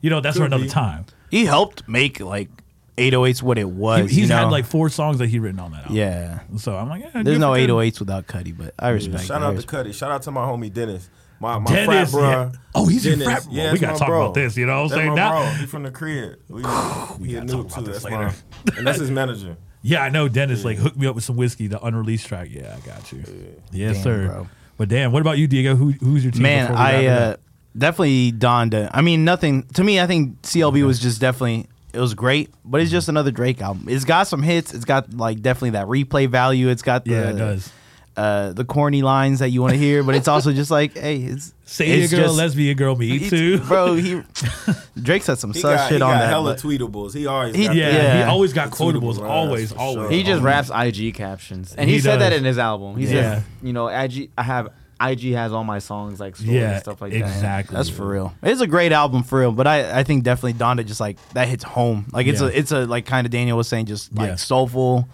[0.00, 0.70] you know, that's for another be.
[0.70, 1.06] time.
[1.32, 2.48] He helped make like
[2.96, 4.10] 808s what it He, was.
[4.10, 4.36] he's you know?
[4.36, 5.96] had like four songs that he written on that album.
[5.96, 6.40] yeah.
[6.58, 7.70] So I'm like, yeah, There's no for him.
[7.70, 9.24] 808s without Cudi, but I respect.
[9.24, 9.44] Shout it.
[9.44, 9.94] I out to respect- Cudi.
[9.94, 11.10] Shout out to my homie Dennis.
[11.40, 12.30] My, my Dennis, frat bro.
[12.30, 12.52] yeah.
[12.76, 13.26] Oh, he's your Dennis.
[13.26, 13.52] frat bro.
[13.52, 14.22] Yeah, We gotta talk bro.
[14.26, 15.08] about this, you know what I'm That's saying?
[15.10, 15.50] my Now- bro.
[15.60, 16.38] He from the crib.
[16.48, 17.80] We, he gotta a talk new about too.
[17.82, 18.18] this That's later.
[18.66, 19.56] my, and that's his manager.
[19.82, 22.48] Yeah, I know Dennis like hooked me up with some whiskey, the unreleased track.
[22.50, 23.22] Yeah, I got you.
[23.70, 24.26] Yes, Damn, sir.
[24.28, 24.48] bro.
[24.76, 25.74] But damn, what about you, Diego?
[25.74, 26.42] Who, who's your team?
[26.42, 27.40] Man, before we wrap I it uh, up?
[27.76, 28.90] definitely Donda.
[28.92, 30.00] I mean, nothing to me.
[30.00, 33.86] I think CLB was just definitely it was great, but it's just another Drake album.
[33.88, 34.74] It's got some hits.
[34.74, 36.68] It's got like definitely that replay value.
[36.68, 37.72] It's got the yeah, it does.
[38.18, 41.18] Uh, the corny lines that you want to hear, but it's also just like, hey,
[41.18, 43.58] it's Say it's a girl, just- lesbian girl, me too.
[43.68, 43.94] bro.
[43.94, 44.20] He
[45.00, 46.28] Drake said some He sus got, shit he on got that.
[46.28, 47.14] hella but- tweetables.
[47.14, 49.20] He always He- got yeah, the- he always got quotables.
[49.22, 49.94] always, that's always.
[50.08, 50.10] sure.
[50.10, 52.96] He just raps IG captions, and He he, said that in his album.
[52.96, 53.10] He Yeah.
[53.36, 54.30] said, you know, IG.
[54.36, 57.18] I have IG has all my songs like stories Yeah, and stuff like that.
[57.18, 57.76] exactly.
[57.76, 58.34] That's for real.
[58.42, 61.46] It's a great album for real, but I, I think definitely Donda just like that
[61.46, 62.06] hits home.
[62.12, 62.48] Like it's Yeah.
[62.48, 64.34] a it's a like kind of Daniel was saying, just like Yeah.
[64.34, 65.08] soulful,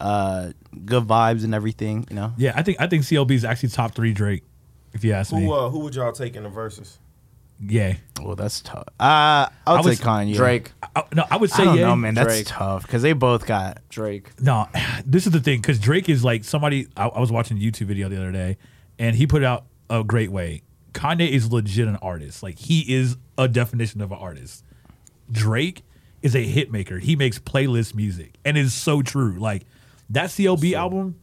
[0.00, 0.52] uh,
[0.84, 2.06] good vibes and everything.
[2.10, 4.42] You know, Yeah, I think I think CLB is actually top three Drake.
[4.92, 6.98] If you ask me, Who uh, who would y'all take in the verses?
[7.58, 7.94] yeah.
[8.22, 8.84] well that's tough.
[9.00, 10.34] Uh, I'll I was- take Kanye.
[10.34, 11.86] Drake, I, no, I would I say don't yeah.
[11.86, 12.14] know, man.
[12.14, 12.46] That's Drake.
[12.46, 13.80] tough because they both got.
[13.88, 14.30] Drake.
[14.40, 14.68] No,
[15.06, 16.88] this is the thing because Drake is like somebody.
[16.96, 18.58] I, I was watching a YouTube video the other day,
[18.98, 20.62] and he put out a great way.
[20.92, 22.42] Kanye is legit an artist.
[22.42, 24.64] Like he is a definition of an artist.
[25.30, 25.82] Drake
[26.22, 26.98] is a hit maker.
[26.98, 29.38] He makes playlist music, and it's so true.
[29.38, 29.64] Like
[30.10, 31.16] that CLB album,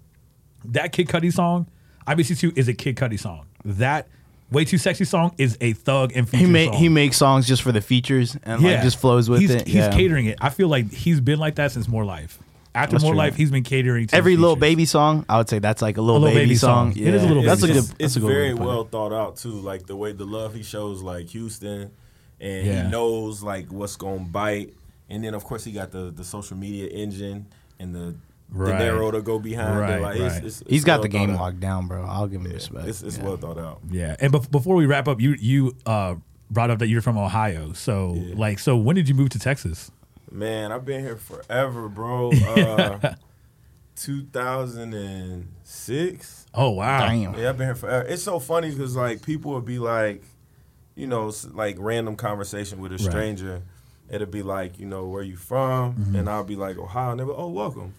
[0.66, 1.68] that Kid Cudi song,
[2.08, 3.46] IMY2 is a Kid Cudi song.
[3.66, 4.08] That
[4.52, 6.78] Way Too Sexy song is a Thug and He Future make song.
[6.78, 9.66] he makes songs just for the features and like just flows with he's, it.
[9.68, 9.90] He's yeah.
[9.92, 10.38] catering it.
[10.42, 12.38] I feel like he's been like that since More Life.
[12.76, 13.18] After That's More true.
[13.20, 16.02] Life, he's been catering to Every little baby song, I would say that's like a
[16.02, 16.94] little, A Lil baby, Baby song.
[16.94, 17.04] song.
[17.04, 17.80] It is a Lil that's Baby a good.
[17.84, 18.66] It's, that's it's a good way very to it.
[18.66, 19.52] well thought out too.
[19.52, 21.92] Like the way the love he shows, like Houston,
[22.40, 22.84] and Yeah.
[22.84, 24.74] he knows like what's gonna bite.
[25.10, 27.48] And then of course he got the the social media engine
[27.80, 28.16] and the
[28.50, 28.68] Right.
[28.68, 30.02] the narrow to go behind Right.
[30.02, 30.28] Like right.
[30.28, 31.42] it's, it's, it's He's got well the game thought out.
[31.42, 32.04] locked down, bro.
[32.06, 32.88] I'll give him respect.
[32.88, 33.24] It's, it's Yeah.
[33.24, 33.80] well thought out.
[33.90, 36.16] Yeah, and bef- before we wrap up, you you uh,
[36.52, 37.74] brought up that you're from Ohio.
[37.74, 38.36] So Yeah.
[38.38, 39.90] like, so when did you move to Texas?
[40.32, 42.32] Man, I've been here forever, bro.
[42.42, 43.16] Uh,
[43.96, 46.46] 2006.
[46.54, 47.34] Oh wow, Damn.
[47.36, 48.08] Yeah, I've been here forever.
[48.08, 50.24] It's so funny because like people would be like,
[50.96, 53.04] you know, like random conversation with a Right.
[53.12, 53.62] stranger.
[54.10, 55.94] It'll be like, you know, where you from?
[55.96, 56.16] Mm-hmm.
[56.18, 57.12] And I'll be like, Ohio.
[57.12, 57.94] And they'll be, oh, welcome.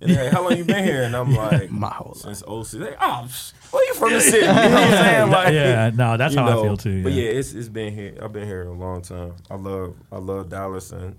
[0.00, 1.02] And they're like, how long you been here?
[1.02, 2.38] And I'm like, My whole life.
[2.38, 2.72] since 06.
[2.72, 3.28] They, oh,
[3.70, 4.38] where you from the city?
[4.46, 5.30] You know what I'm saying?
[5.30, 7.02] Like, yeah, no, that's how I feel too.
[7.02, 8.14] But yeah, it's it's been here.
[8.22, 9.34] I've been here a long time.
[9.50, 11.16] I love I love Dallas and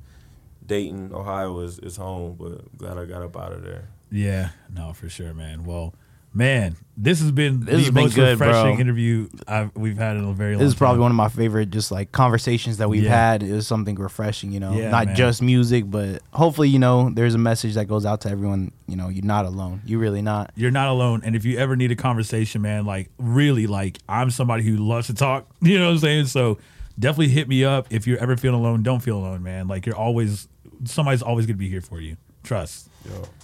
[0.65, 3.89] Dayton, Ohio is, is home, but glad I got up out of there.
[4.11, 5.63] Yeah, no, for sure, man.
[5.63, 5.93] Well,
[6.33, 8.79] man, this has been This the has been most good, refreshing bro.
[8.81, 11.01] interview I've, we've had in a very long This is probably time.
[11.03, 13.31] one of my favorite, just like conversations that we've Yeah.
[13.31, 13.43] had.
[13.43, 15.15] It was something refreshing, you know, Yeah, not man.
[15.15, 18.71] just music, but hopefully, you know, there's a message that goes out to everyone.
[18.87, 19.81] You know, you're not alone.
[19.85, 20.51] You're really not.
[20.55, 21.21] You're not alone.
[21.23, 25.07] And if you ever need a conversation, man, like really, like I'm somebody who loves
[25.07, 25.47] to talk.
[25.61, 26.25] You know what I'm saying?
[26.27, 26.59] So
[26.99, 27.87] definitely hit me up.
[27.89, 29.67] If you're ever feeling alone, don't feel alone, man.
[29.67, 30.47] Like you're always
[30.85, 32.17] somebody's always gonna be here for you.
[32.43, 32.89] Trust.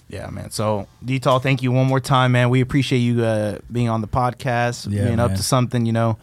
[0.10, 0.51] Yeah, man.
[0.51, 2.49] So, D-Tall, thank you one more time, man.
[2.49, 5.86] We appreciate you uh, being on the podcast, Yeah, being up to something.
[5.86, 6.18] You know,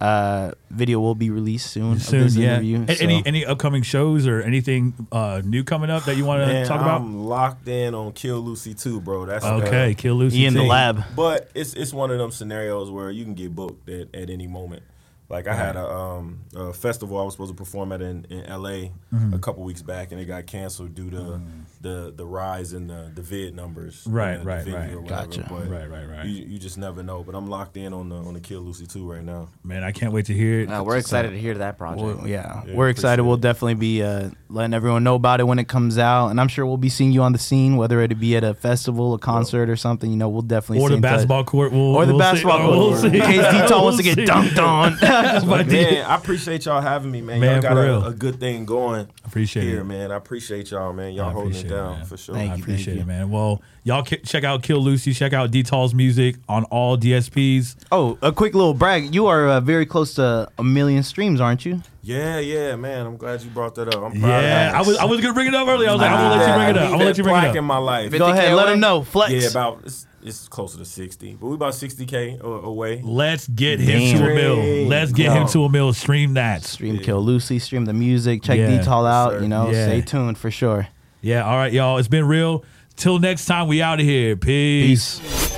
[0.00, 1.98] uh, video will be released soon.
[2.00, 2.54] Soon, of this yeah.
[2.54, 2.84] interview.
[2.88, 6.46] A- Any any upcoming shows or anything uh, new coming up that you want to
[6.46, 7.00] Man, talk about?
[7.00, 9.24] I'm locked in on Kill Lucy too, bro.
[9.24, 10.38] That's Okay, the Kill Lucy.
[10.38, 11.02] He in the lab.
[11.16, 14.46] But it's it's one of them scenarios where you can get booked at, at any
[14.46, 14.82] moment.
[15.30, 18.40] Like I had a, um, a festival I was supposed to perform at in, in
[18.46, 19.32] LA Mm-hmm.
[19.32, 21.40] a couple weeks back, and it got canceled due to
[21.84, 24.02] the the rise in the the vid numbers.
[24.08, 25.02] Right, uh, the right, venue right.
[25.02, 25.26] whatever.
[25.26, 25.54] Gotcha.
[25.68, 26.26] Right, right, right.
[26.26, 27.22] You, you just never know.
[27.22, 29.48] But I'm locked in on the on the Kill Lucy too right now.
[29.62, 30.68] Man, I can't wait to hear it.
[30.72, 32.02] Uh, we're excited to hear that project.
[32.18, 33.20] Well, yeah, Yeah, we're excited.
[33.20, 36.40] appreciate We'll definitely be uh, letting everyone know about it when it comes out, and
[36.40, 39.12] I'm sure we'll be seeing you on the scene, whether it be at a festival,
[39.14, 40.10] a concert, or something.
[40.10, 41.10] You know, we'll definitely or stay the in touch.
[41.12, 41.72] basketball court.
[41.72, 42.64] We'll, or the we'll basketball see.
[42.64, 42.78] court.
[42.78, 43.06] We'll see.
[43.18, 44.24] In case D-Tall wants to get see.
[44.24, 44.96] dunked on.
[45.46, 47.40] But Man, I appreciate y'all having me, man.
[47.40, 48.04] Man, y'all got for a, real.
[48.06, 49.84] a good thing going Appreciate here, it.
[49.84, 50.10] man.
[50.12, 51.12] I appreciate y'all, man.
[51.12, 52.04] Y'all holding it appreciate it, down man.
[52.06, 52.34] for sure.
[52.34, 53.00] Thank I you, appreciate you.
[53.02, 53.30] it, man.
[53.30, 55.12] Well, y'all ki- check out Kill Lucy.
[55.12, 57.76] Check out D-Tall's music on all DSPs.
[57.92, 59.14] oh, a quick little brag.
[59.14, 61.82] You are uh, very close to a million streams, aren't you?
[62.02, 63.06] Yeah, yeah, man.
[63.06, 64.02] I'm glad you brought that up.
[64.02, 65.88] I'm proud Yeah, of I was I was gonna bring it up earlier.
[65.88, 66.84] I was like, I'm gonna let you bring it up.
[66.84, 67.56] I'm gonna let you bring it up.
[67.56, 68.12] in my life.
[68.12, 69.02] Go ahead, let them know.
[69.02, 69.32] Flex.
[69.32, 73.00] Yeah, about it's, it's closer to 60, but we about 60k away.
[73.02, 74.86] Let's get him to a mill.
[74.86, 75.92] Let's get him to a mill.
[75.94, 76.62] Stream that.
[76.64, 78.78] Stream Kill Lucy, stream the music, check Yeah.
[78.78, 79.32] D-Tall out.
[79.32, 79.40] sir.
[79.42, 79.86] You know, Yeah.
[79.86, 80.88] stay tuned for sure.
[81.24, 81.44] Yeah.
[81.44, 81.96] All right, y'all.
[81.96, 82.64] It's been real.
[82.96, 84.36] Till next time, we out of here.
[84.36, 85.20] Peace.
[85.20, 85.53] Peace.